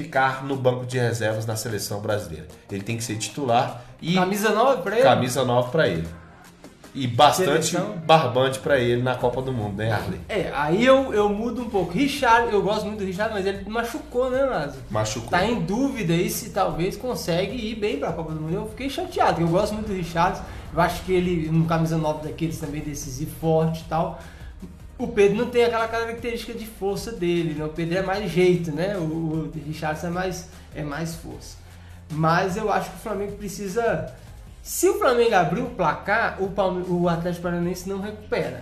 ficar 0.04 0.46
no 0.46 0.56
banco 0.56 0.86
de 0.86 0.98
reservas 0.98 1.46
na 1.46 1.56
seleção 1.56 2.00
brasileira. 2.00 2.48
Ele 2.72 2.82
tem 2.82 2.96
que 2.96 3.04
ser 3.04 3.18
titular 3.18 3.84
e 4.02 4.16
camisa 4.16 4.52
nova 4.52 4.78
para 4.82 4.96
ele. 4.96 5.04
Camisa 5.04 5.44
nova 5.44 5.70
para 5.70 5.88
ele. 5.88 6.08
E 6.96 7.06
bastante 7.06 7.68
Seleção. 7.68 7.98
barbante 7.98 8.60
para 8.60 8.80
ele 8.80 9.04
na 9.04 9.14
Copa 9.14 9.44
do 9.44 9.52
Mundo, 9.54 9.78
né, 9.78 9.92
Arley? 9.92 10.20
É, 10.28 10.52
aí 10.56 10.84
eu, 10.84 11.14
eu 11.14 11.30
mudo 11.30 11.62
um 11.62 11.70
pouco. 11.70 11.94
Richard, 11.94 12.52
eu 12.52 12.64
gosto 12.64 12.86
muito 12.86 13.00
do 13.00 13.06
Richard, 13.06 13.32
mas 13.32 13.46
ele 13.46 13.64
machucou, 13.70 14.32
né, 14.32 14.44
Lázaro? 14.44 14.80
Machucou. 14.90 15.30
Tá 15.30 15.46
em 15.46 15.62
dúvida 15.62 16.14
aí 16.14 16.30
se 16.32 16.50
talvez 16.50 16.98
consegue 16.98 17.56
ir 17.56 17.76
bem 17.76 18.00
pra 18.00 18.12
Copa 18.12 18.34
do 18.34 18.42
Mundo. 18.42 18.56
Eu 18.56 18.68
fiquei 18.70 18.90
chateado, 18.90 19.40
eu 19.40 19.48
gosto 19.48 19.74
muito 19.74 19.88
do 19.88 19.94
Richard. 19.94 20.42
Eu 20.74 20.82
acho 20.82 21.04
que 21.04 21.14
ele, 21.14 21.48
um 21.50 21.66
camisa 21.66 21.96
9 21.96 22.28
daqueles 22.28 22.58
também 22.58 22.82
decisivo, 22.82 23.32
forte 23.40 23.82
e 23.82 23.86
tal. 23.86 24.20
O 25.00 25.08
Pedro 25.08 25.38
não 25.38 25.50
tem 25.50 25.64
aquela 25.64 25.88
característica 25.88 26.54
de 26.54 26.66
força 26.66 27.12
dele, 27.12 27.54
né? 27.54 27.64
O 27.64 27.70
Pedro 27.70 27.98
é 27.98 28.02
mais 28.02 28.30
jeito, 28.30 28.70
né? 28.70 28.98
O, 28.98 29.02
o 29.02 29.52
Richardson 29.66 30.08
é 30.08 30.10
mais, 30.10 30.50
é 30.76 30.84
mais 30.84 31.16
força. 31.16 31.58
Mas 32.12 32.58
eu 32.58 32.72
acho 32.72 32.90
que 32.90 32.98
o 32.98 33.00
Flamengo 33.00 33.32
precisa 33.38 34.14
se 34.62 34.88
o 34.90 35.00
Flamengo 35.00 35.36
abrir 35.36 35.62
o 35.62 35.70
placar, 35.70 36.44
o, 36.44 36.50
Palme 36.50 36.84
o 36.88 37.08
Atlético 37.08 37.44
Paranaense 37.44 37.88
não 37.88 38.02
recupera. 38.02 38.62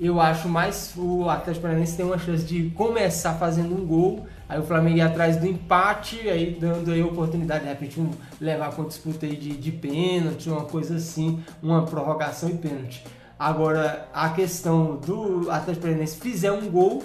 Eu 0.00 0.20
acho 0.20 0.48
mais 0.48 0.94
o 0.96 1.28
Atlético 1.28 1.62
Paranaense 1.62 1.96
tem 1.96 2.06
uma 2.06 2.18
chance 2.18 2.44
de 2.44 2.70
começar 2.70 3.34
fazendo 3.34 3.74
um 3.74 3.84
gol, 3.84 4.26
aí 4.48 4.58
o 4.58 4.62
Flamengo 4.62 4.98
ir 4.98 5.02
atrás 5.02 5.36
do 5.36 5.46
empate, 5.46 6.28
aí 6.28 6.56
dando 6.58 6.92
aí 6.92 7.02
oportunidade 7.02 7.64
de 7.64 7.68
repente 7.68 8.00
um, 8.00 8.10
levar 8.40 8.74
com 8.74 8.84
disputa 8.84 9.26
aí 9.26 9.36
de, 9.36 9.56
de 9.56 9.72
pênalti, 9.72 10.48
uma 10.48 10.64
coisa 10.64 10.96
assim, 10.96 11.42
uma 11.62 11.84
prorrogação 11.84 12.48
e 12.48 12.54
pênalti. 12.54 13.04
Agora, 13.42 14.06
a 14.14 14.28
questão 14.28 14.94
do 14.94 15.50
Atlético 15.50 15.86
Paranaense 15.86 16.16
fizer 16.16 16.52
um 16.52 16.70
gol, 16.70 17.02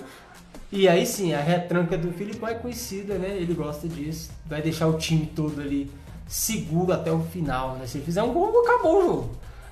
e 0.72 0.88
aí 0.88 1.04
sim, 1.04 1.34
a 1.34 1.42
retranca 1.42 1.98
do 1.98 2.12
Filipão 2.12 2.48
é 2.48 2.54
conhecida, 2.54 3.16
né? 3.16 3.30
Ele 3.30 3.56
gosta 3.56 3.88
disso, 3.88 4.30
vai 4.46 4.62
deixar 4.62 4.86
o 4.86 5.00
time 5.00 5.26
todo 5.26 5.60
ali 5.60 5.92
seguro 6.28 6.94
até 6.94 7.12
o 7.12 7.22
final, 7.22 7.78
né? 7.78 7.88
Se 7.88 7.98
ele 7.98 8.06
fizer 8.06 8.22
um 8.22 8.32
gol, 8.34 8.54
acabou 8.62 9.00
o 9.00 9.02
jogo. 9.02 9.32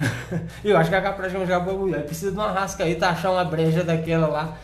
eu 0.65 0.75
acho 0.75 0.89
que 0.89 0.95
a 0.95 1.03
Capracha 1.03 1.45
já 1.45 1.59
precisa 2.03 2.31
de 2.31 2.37
uma 2.37 2.51
rasca 2.51 2.83
aí, 2.83 2.95
tá 2.95 3.11
achar 3.11 3.29
uma 3.29 3.45
breja 3.45 3.83
daquela 3.83 4.25
lá 4.25 4.57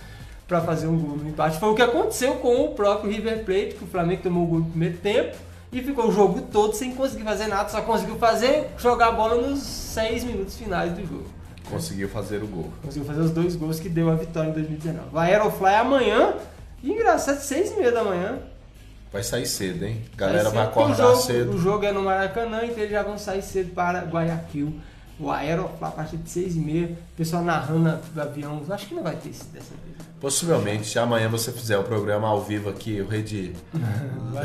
para 0.47 0.59
fazer 0.59 0.87
um 0.87 0.97
gol 0.97 1.17
no 1.17 1.29
empate. 1.29 1.59
Foi 1.59 1.69
o 1.69 1.75
que 1.75 1.83
aconteceu 1.83 2.33
com 2.37 2.65
o 2.65 2.69
próprio 2.69 3.11
River 3.11 3.45
Plate, 3.45 3.75
que 3.75 3.83
o 3.83 3.87
Flamengo 3.87 4.23
tomou 4.23 4.45
o 4.45 4.47
gol 4.47 4.59
no 4.61 4.65
primeiro 4.65 4.97
tempo 4.97 5.37
e 5.71 5.83
ficou 5.83 6.07
o 6.07 6.11
jogo 6.11 6.41
todo 6.51 6.73
sem 6.73 6.95
conseguir 6.95 7.25
fazer 7.25 7.45
nada, 7.45 7.69
só 7.69 7.79
conseguiu 7.81 8.15
fazer 8.15 8.71
jogar 8.75 9.09
a 9.09 9.11
bola 9.11 9.35
nos 9.35 9.59
seis 9.59 10.23
minutos 10.23 10.57
finais 10.57 10.91
do 10.93 11.05
jogo. 11.05 11.40
Conseguiu 11.71 12.09
fazer 12.09 12.43
o 12.43 12.47
gol. 12.47 12.69
Conseguiu 12.83 13.07
fazer 13.07 13.21
os 13.21 13.31
dois 13.31 13.55
gols 13.55 13.79
que 13.79 13.89
deu 13.89 14.09
a 14.11 14.15
vitória 14.15 14.49
em 14.49 14.53
2019. 14.53 15.09
Vai 15.11 15.33
Aerofly 15.33 15.73
amanhã, 15.75 16.35
e 16.83 16.91
engraçado, 16.91 17.39
seis 17.39 17.71
e 17.71 17.75
meia 17.77 17.91
da 17.91 18.03
manhã, 18.03 18.39
Vai 19.11 19.23
sair 19.23 19.45
cedo, 19.45 19.85
hein? 19.85 20.01
A 20.13 20.17
galera 20.17 20.43
vai, 20.45 20.53
vai 20.53 20.63
acordar 20.67 20.95
jogo, 20.95 21.21
cedo. 21.21 21.51
O 21.51 21.59
jogo 21.59 21.85
é 21.85 21.91
no 21.91 22.01
Maracanã, 22.01 22.63
então 22.63 22.77
eles 22.77 22.91
já 22.91 23.03
vão 23.03 23.17
sair 23.17 23.41
cedo 23.41 23.73
para 23.73 24.05
Guayaquil. 24.05 24.73
O 25.19 25.29
Aeroflá 25.29 25.89
a 25.89 25.91
partir 25.91 26.17
de 26.17 26.29
6 26.29 26.55
e 26.55 26.59
meia. 26.59 26.85
O 26.85 27.17
pessoal 27.17 27.43
narrando 27.43 27.99
do 28.13 28.21
avião. 28.21 28.61
Acho 28.69 28.87
que 28.87 28.95
não 28.95 29.03
vai 29.03 29.15
ter 29.17 29.29
isso 29.29 29.45
dessa 29.53 29.73
vez. 29.83 29.97
Possivelmente, 30.19 30.87
se 30.87 30.97
amanhã 30.97 31.27
você 31.27 31.51
fizer 31.51 31.77
o 31.77 31.83
programa 31.83 32.27
ao 32.27 32.41
vivo 32.41 32.69
aqui, 32.69 33.01
o 33.01 33.07
Rede. 33.07 33.53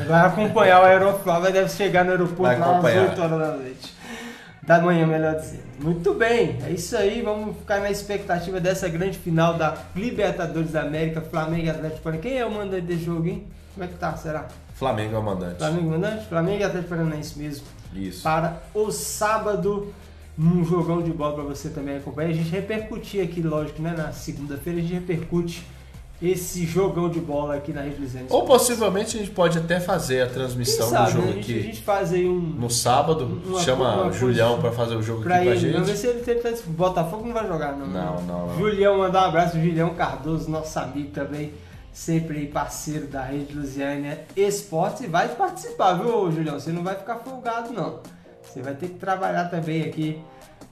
vai, 0.08 0.26
acompanhar 0.26 0.82
o 0.82 0.84
Aeroflá, 0.84 1.38
vai 1.38 1.52
deve 1.52 1.68
chegar 1.70 2.04
no 2.04 2.10
aeroporto 2.10 2.58
vai 2.82 2.98
às 2.98 3.10
8 3.10 3.22
horas 3.22 3.38
da 3.38 3.56
noite. 3.56 3.95
Da 4.66 4.80
manhã, 4.80 5.06
melhor 5.06 5.36
dizendo. 5.36 5.62
Muito 5.78 6.12
bem, 6.14 6.58
é 6.66 6.70
isso 6.70 6.96
aí. 6.96 7.22
Vamos 7.22 7.56
ficar 7.56 7.78
na 7.80 7.90
expectativa 7.90 8.58
dessa 8.58 8.88
grande 8.88 9.16
final 9.16 9.54
da 9.54 9.76
Libertadores 9.94 10.72
da 10.72 10.82
América, 10.82 11.20
Flamengo 11.20 11.66
e 11.66 11.70
Atlético 11.70 12.18
Quem 12.18 12.38
é 12.38 12.44
o 12.44 12.50
mandante 12.50 12.86
desse 12.86 13.04
jogo, 13.04 13.28
hein? 13.28 13.46
Como 13.74 13.84
é 13.84 13.88
que 13.88 13.94
tá? 13.94 14.16
Será? 14.16 14.48
Flamengo 14.74 15.14
é 15.14 15.18
o 15.18 15.22
mandante. 15.22 15.58
Flamengo 15.58 15.84
é 15.84 15.86
o 15.86 15.90
mandante? 15.90 16.26
Flamengo 16.26 16.60
e 16.60 16.64
Atlético 16.64 16.90
Paranaense 16.90 17.38
mesmo. 17.38 17.66
Isso. 17.94 18.22
Para 18.22 18.60
o 18.74 18.90
sábado, 18.90 19.94
num 20.36 20.64
jogão 20.64 21.00
de 21.00 21.12
bola 21.12 21.34
para 21.34 21.44
você 21.44 21.68
também 21.68 21.98
acompanhar. 21.98 22.30
A 22.30 22.34
gente 22.34 22.50
repercutir 22.50 23.22
aqui, 23.22 23.40
lógico, 23.40 23.80
né? 23.80 23.94
Na 23.96 24.12
segunda-feira 24.12 24.80
a 24.80 24.82
gente 24.82 24.94
repercute 24.94 25.64
esse 26.20 26.64
jogão 26.64 27.10
de 27.10 27.20
bola 27.20 27.56
aqui 27.56 27.72
na 27.72 27.82
Rede 27.82 28.00
Luziana. 28.00 28.26
Ou 28.30 28.44
possivelmente 28.44 29.16
a 29.16 29.20
gente 29.20 29.32
pode 29.32 29.58
até 29.58 29.78
fazer 29.78 30.22
a 30.22 30.26
transmissão 30.26 30.88
sabe, 30.88 31.06
do 31.06 31.12
jogo 31.12 31.26
né? 31.26 31.32
a 31.32 31.34
gente, 31.34 31.52
aqui. 31.52 31.60
A 31.60 31.62
gente 31.62 31.82
faz 31.82 32.12
aí 32.12 32.26
um. 32.26 32.40
No 32.40 32.70
sábado, 32.70 33.42
uma, 33.44 33.60
chama 33.60 34.02
uma 34.02 34.12
Julião 34.12 34.58
para 34.58 34.72
fazer 34.72 34.96
o 34.96 35.02
jogo 35.02 35.22
pra 35.22 35.36
aqui 35.36 35.48
ele, 35.48 35.50
com 35.50 35.56
a 35.56 35.60
gente. 35.60 35.72
Vamos 35.72 35.88
ver 35.88 35.96
se 35.96 36.06
ele 36.06 36.20
tem 36.20 36.56
Botafogo 36.68 37.26
não 37.26 37.34
vai 37.34 37.46
jogar, 37.46 37.76
não. 37.76 37.86
Não, 37.86 38.22
não, 38.22 38.46
não. 38.46 38.58
Julião, 38.58 38.98
mandar 38.98 39.24
um 39.24 39.28
abraço, 39.28 39.60
Julião 39.60 39.94
Cardoso, 39.94 40.50
nosso 40.50 40.78
amigo 40.78 41.10
também 41.10 41.52
sempre 41.92 42.46
parceiro 42.46 43.06
da 43.06 43.22
Rede 43.22 43.54
Lusiana 43.54 44.18
Esportes 44.36 45.02
e 45.02 45.06
vai 45.06 45.28
participar, 45.28 45.94
viu, 45.94 46.30
Julião? 46.30 46.60
Você 46.60 46.70
não 46.70 46.82
vai 46.82 46.94
ficar 46.94 47.16
folgado, 47.16 47.72
não. 47.72 48.00
Você 48.42 48.60
vai 48.62 48.74
ter 48.74 48.88
que 48.88 48.98
trabalhar 48.98 49.46
também 49.46 49.82
aqui 49.82 50.22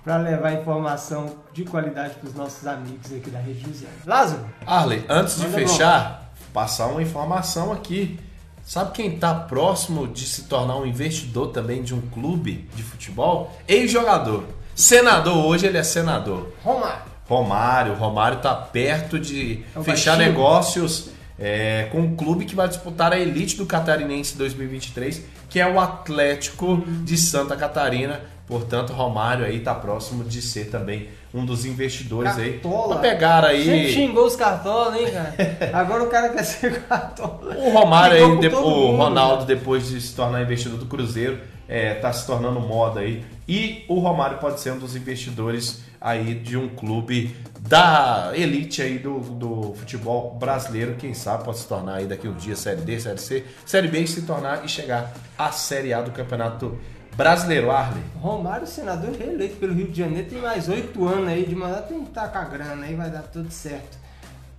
para 0.04 0.18
levar 0.18 0.52
informação 0.52 1.36
de 1.52 1.64
qualidade 1.64 2.14
para 2.16 2.28
os 2.28 2.34
nossos 2.34 2.66
amigos 2.66 3.10
aqui 3.10 3.30
da 3.30 3.38
Rede 3.38 3.66
Lusiana. 3.66 3.94
Lázaro? 4.04 4.44
Arley, 4.66 5.02
antes 5.08 5.40
de 5.40 5.46
fechar, 5.46 6.30
bom. 6.38 6.44
passar 6.52 6.86
uma 6.88 7.02
informação 7.02 7.72
aqui. 7.72 8.20
Sabe 8.62 8.92
quem 8.92 9.14
está 9.14 9.34
próximo 9.34 10.06
de 10.06 10.26
se 10.26 10.44
tornar 10.44 10.76
um 10.76 10.86
investidor 10.86 11.48
também 11.48 11.82
de 11.82 11.94
um 11.94 12.00
clube 12.00 12.68
de 12.74 12.82
futebol? 12.82 13.54
Ex-jogador. 13.66 14.44
Senador, 14.74 15.44
hoje 15.46 15.66
ele 15.66 15.78
é 15.78 15.82
senador. 15.82 16.52
Romário. 16.62 17.02
Romário, 17.26 17.94
Romário 17.94 18.36
está 18.36 18.54
perto 18.54 19.18
de 19.18 19.64
é 19.74 19.82
fechar 19.82 20.16
baixinho. 20.16 20.32
negócios 20.32 21.10
é, 21.38 21.88
com 21.90 22.00
um 22.00 22.16
clube 22.16 22.44
que 22.44 22.54
vai 22.54 22.68
disputar 22.68 23.12
a 23.12 23.18
elite 23.18 23.56
do 23.56 23.66
Catarinense 23.66 24.36
2023, 24.36 25.22
que 25.48 25.60
é 25.60 25.66
o 25.66 25.80
Atlético 25.80 26.82
de 27.04 27.16
Santa 27.16 27.56
Catarina. 27.56 28.20
Portanto, 28.46 28.92
Romário 28.92 29.44
aí 29.46 29.56
está 29.58 29.74
próximo 29.74 30.22
de 30.24 30.42
ser 30.42 30.66
também 30.70 31.08
um 31.32 31.44
dos 31.46 31.64
investidores 31.64 32.34
Cartola. 32.36 32.84
aí. 32.96 33.00
Pra 33.00 33.10
pegar 33.10 33.44
aí. 33.44 33.64
Sempre 33.64 33.92
xingou 33.92 34.26
os 34.26 34.36
cartolas, 34.36 35.00
hein, 35.00 35.06
cara? 35.10 35.34
Agora 35.72 36.02
o 36.04 36.06
cara 36.08 36.28
quer 36.28 36.42
ser 36.44 36.82
cartola. 36.82 37.56
O 37.56 37.70
Romário 37.70 38.16
aí, 38.16 38.38
de- 38.40 38.50
todo 38.50 38.66
o 38.66 38.70
mundo, 38.88 38.96
Ronaldo, 38.98 39.40
né? 39.40 39.46
depois 39.46 39.88
de 39.88 40.00
se 40.00 40.14
tornar 40.14 40.42
investidor 40.42 40.78
do 40.78 40.86
Cruzeiro, 40.86 41.38
é, 41.66 41.94
tá 41.94 42.12
se 42.12 42.26
tornando 42.26 42.60
moda 42.60 43.00
aí. 43.00 43.24
E 43.48 43.84
o 43.88 43.98
Romário 43.98 44.36
pode 44.38 44.60
ser 44.60 44.72
um 44.72 44.78
dos 44.78 44.94
investidores 44.94 45.82
aí 46.00 46.34
de 46.34 46.56
um 46.58 46.68
clube 46.68 47.34
da 47.60 48.30
elite 48.34 48.82
aí 48.82 48.98
do, 48.98 49.20
do 49.20 49.74
futebol 49.74 50.34
brasileiro. 50.38 50.96
Quem 50.98 51.14
sabe 51.14 51.44
pode 51.44 51.58
se 51.58 51.66
tornar 51.66 51.94
aí 51.94 52.06
daqui 52.06 52.28
uns 52.28 52.42
dias 52.42 52.58
Série 52.58 52.82
D, 52.82 53.00
Série 53.00 53.18
C, 53.18 53.44
Série 53.64 53.88
B 53.88 54.00
e 54.00 54.06
se 54.06 54.22
tornar 54.22 54.64
e 54.66 54.68
chegar 54.68 55.14
à 55.38 55.50
Série 55.50 55.94
A 55.94 56.02
do 56.02 56.10
Campeonato 56.10 56.78
Brasileiro. 57.14 57.70
Arley. 57.70 58.02
Romário, 58.20 58.66
senador 58.66 59.14
reeleito 59.16 59.56
pelo 59.56 59.74
Rio 59.74 59.88
de 59.88 59.98
Janeiro, 59.98 60.28
tem 60.28 60.40
mais 60.40 60.68
oito 60.68 61.06
anos 61.06 61.28
aí 61.28 61.44
de 61.44 61.54
mandato, 61.54 61.88
tem 61.88 62.00
que 62.02 62.08
estar 62.08 62.28
com 62.28 62.38
a 62.38 62.44
grana 62.44 62.86
aí, 62.86 62.94
vai 62.94 63.10
dar 63.10 63.22
tudo 63.22 63.50
certo 63.50 63.98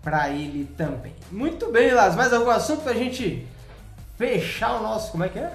pra 0.01 0.30
ele 0.30 0.66
também. 0.78 1.14
Muito 1.32 1.72
bem, 1.72 1.91
Las, 1.91 2.16
mais 2.16 2.32
algum 2.32 2.51
assunto 2.51 2.84
pra 2.84 2.93
gente 2.93 3.45
fechar 4.18 4.80
o 4.80 4.84
nosso, 4.84 5.12
como 5.12 5.24
é 5.24 5.30
que 5.30 5.39
é? 5.39 5.51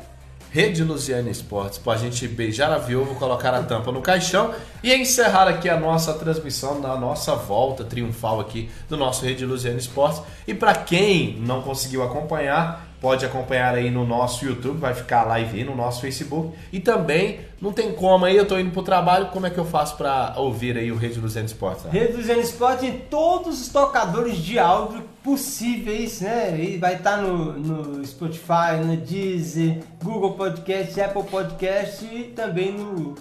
Rede 0.50 0.82
Luziana 0.82 1.30
Esportes, 1.30 1.78
pra 1.78 1.96
gente 1.96 2.26
beijar 2.26 2.72
a 2.72 2.78
viúva, 2.78 3.14
colocar 3.14 3.54
a 3.54 3.62
tampa 3.62 3.92
no 3.92 4.02
caixão 4.02 4.52
e 4.82 4.92
encerrar 4.92 5.46
aqui 5.46 5.68
a 5.68 5.78
nossa 5.78 6.12
transmissão 6.14 6.80
na 6.80 6.96
nossa 6.96 7.36
volta 7.36 7.84
triunfal 7.84 8.40
aqui 8.40 8.68
do 8.88 8.96
nosso 8.96 9.24
Rede 9.24 9.46
Luziana 9.46 9.78
Esportes. 9.78 10.20
E 10.48 10.52
para 10.52 10.74
quem 10.74 11.36
não 11.38 11.62
conseguiu 11.62 12.02
acompanhar, 12.02 12.89
pode 13.00 13.24
acompanhar 13.24 13.74
aí 13.74 13.90
no 13.90 14.06
nosso 14.06 14.44
YouTube, 14.44 14.78
vai 14.78 14.94
ficar 14.94 15.22
a 15.22 15.24
live 15.24 15.58
aí 15.58 15.64
no 15.64 15.74
nosso 15.74 16.00
Facebook. 16.00 16.56
E 16.72 16.78
também, 16.78 17.40
não 17.60 17.72
tem 17.72 17.92
como 17.92 18.24
aí, 18.24 18.36
eu 18.36 18.46
tô 18.46 18.58
indo 18.58 18.70
pro 18.70 18.82
trabalho, 18.82 19.28
como 19.28 19.46
é 19.46 19.50
que 19.50 19.58
eu 19.58 19.64
faço 19.64 19.96
para 19.96 20.34
ouvir 20.36 20.76
aí 20.76 20.92
o 20.92 20.96
Rede 20.96 21.18
Luziana 21.18 21.46
Esportes? 21.46 21.84
né? 21.84 21.90
Rede 21.92 22.18
Luziano 22.18 22.40
Esporte 22.40 22.86
em 22.86 22.98
todos 22.98 23.60
os 23.60 23.68
tocadores 23.68 24.36
de 24.36 24.58
áudio 24.58 25.02
possíveis, 25.22 26.20
né? 26.20 26.60
E 26.60 26.76
vai 26.76 26.96
estar 26.96 27.16
no, 27.16 27.52
no 27.52 28.04
Spotify, 28.06 28.76
no 28.84 28.96
Deezer, 28.96 29.78
Google 30.02 30.34
Podcast, 30.34 31.00
Apple 31.00 31.24
Podcast 31.24 32.04
e 32.04 32.24
também 32.24 32.72
no 32.72 33.14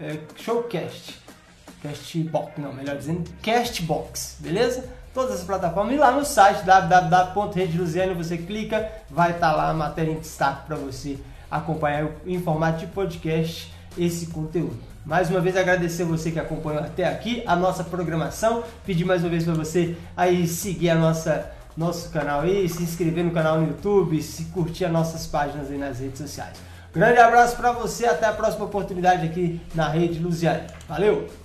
é, 0.00 0.18
Showcast. 0.36 1.22
Castbox, 1.82 2.52
não, 2.56 2.72
melhor 2.72 2.96
dizendo, 2.96 3.30
Castbox, 3.42 4.38
beleza? 4.40 4.88
Todas 5.14 5.36
as 5.36 5.44
plataformas. 5.44 5.94
E 5.94 5.98
lá 5.98 6.10
no 6.10 6.24
site 6.24 6.64
www.redeluziano 6.64 8.14
você 8.14 8.36
clica, 8.36 8.90
vai 9.08 9.30
estar 9.30 9.52
lá 9.52 9.70
a 9.70 9.74
matéria 9.74 10.10
em 10.10 10.18
destaque 10.18 10.66
para 10.66 10.76
você 10.76 11.18
acompanhar 11.50 12.08
em 12.26 12.40
formato 12.40 12.80
de 12.80 12.86
podcast 12.88 13.72
esse 13.96 14.26
conteúdo. 14.26 14.76
Mais 15.06 15.30
uma 15.30 15.40
vez 15.40 15.56
agradecer 15.56 16.04
você 16.04 16.30
que 16.30 16.40
acompanhou 16.40 16.80
até 16.82 17.06
aqui 17.06 17.42
a 17.46 17.54
nossa 17.54 17.84
programação. 17.84 18.64
Pedir 18.84 19.04
mais 19.04 19.22
uma 19.22 19.30
vez 19.30 19.44
para 19.44 19.54
você 19.54 19.96
aí 20.16 20.48
seguir 20.48 20.90
a 20.90 20.94
nossa 20.94 21.50
nosso 21.76 22.10
canal 22.10 22.42
aí, 22.42 22.68
se 22.68 22.82
inscrever 22.82 23.24
no 23.24 23.32
canal 23.32 23.60
no 23.60 23.66
YouTube, 23.66 24.22
se 24.22 24.44
curtir 24.46 24.84
as 24.84 24.92
nossas 24.92 25.26
páginas 25.26 25.70
aí 25.70 25.78
nas 25.78 25.98
redes 25.98 26.18
sociais. 26.18 26.56
Grande 26.92 27.18
abraço 27.18 27.56
para 27.56 27.72
você, 27.72 28.06
até 28.06 28.26
a 28.26 28.32
próxima 28.32 28.64
oportunidade 28.64 29.26
aqui 29.26 29.60
na 29.74 29.88
Rede 29.88 30.20
Luziane. 30.20 30.68
Valeu! 30.88 31.43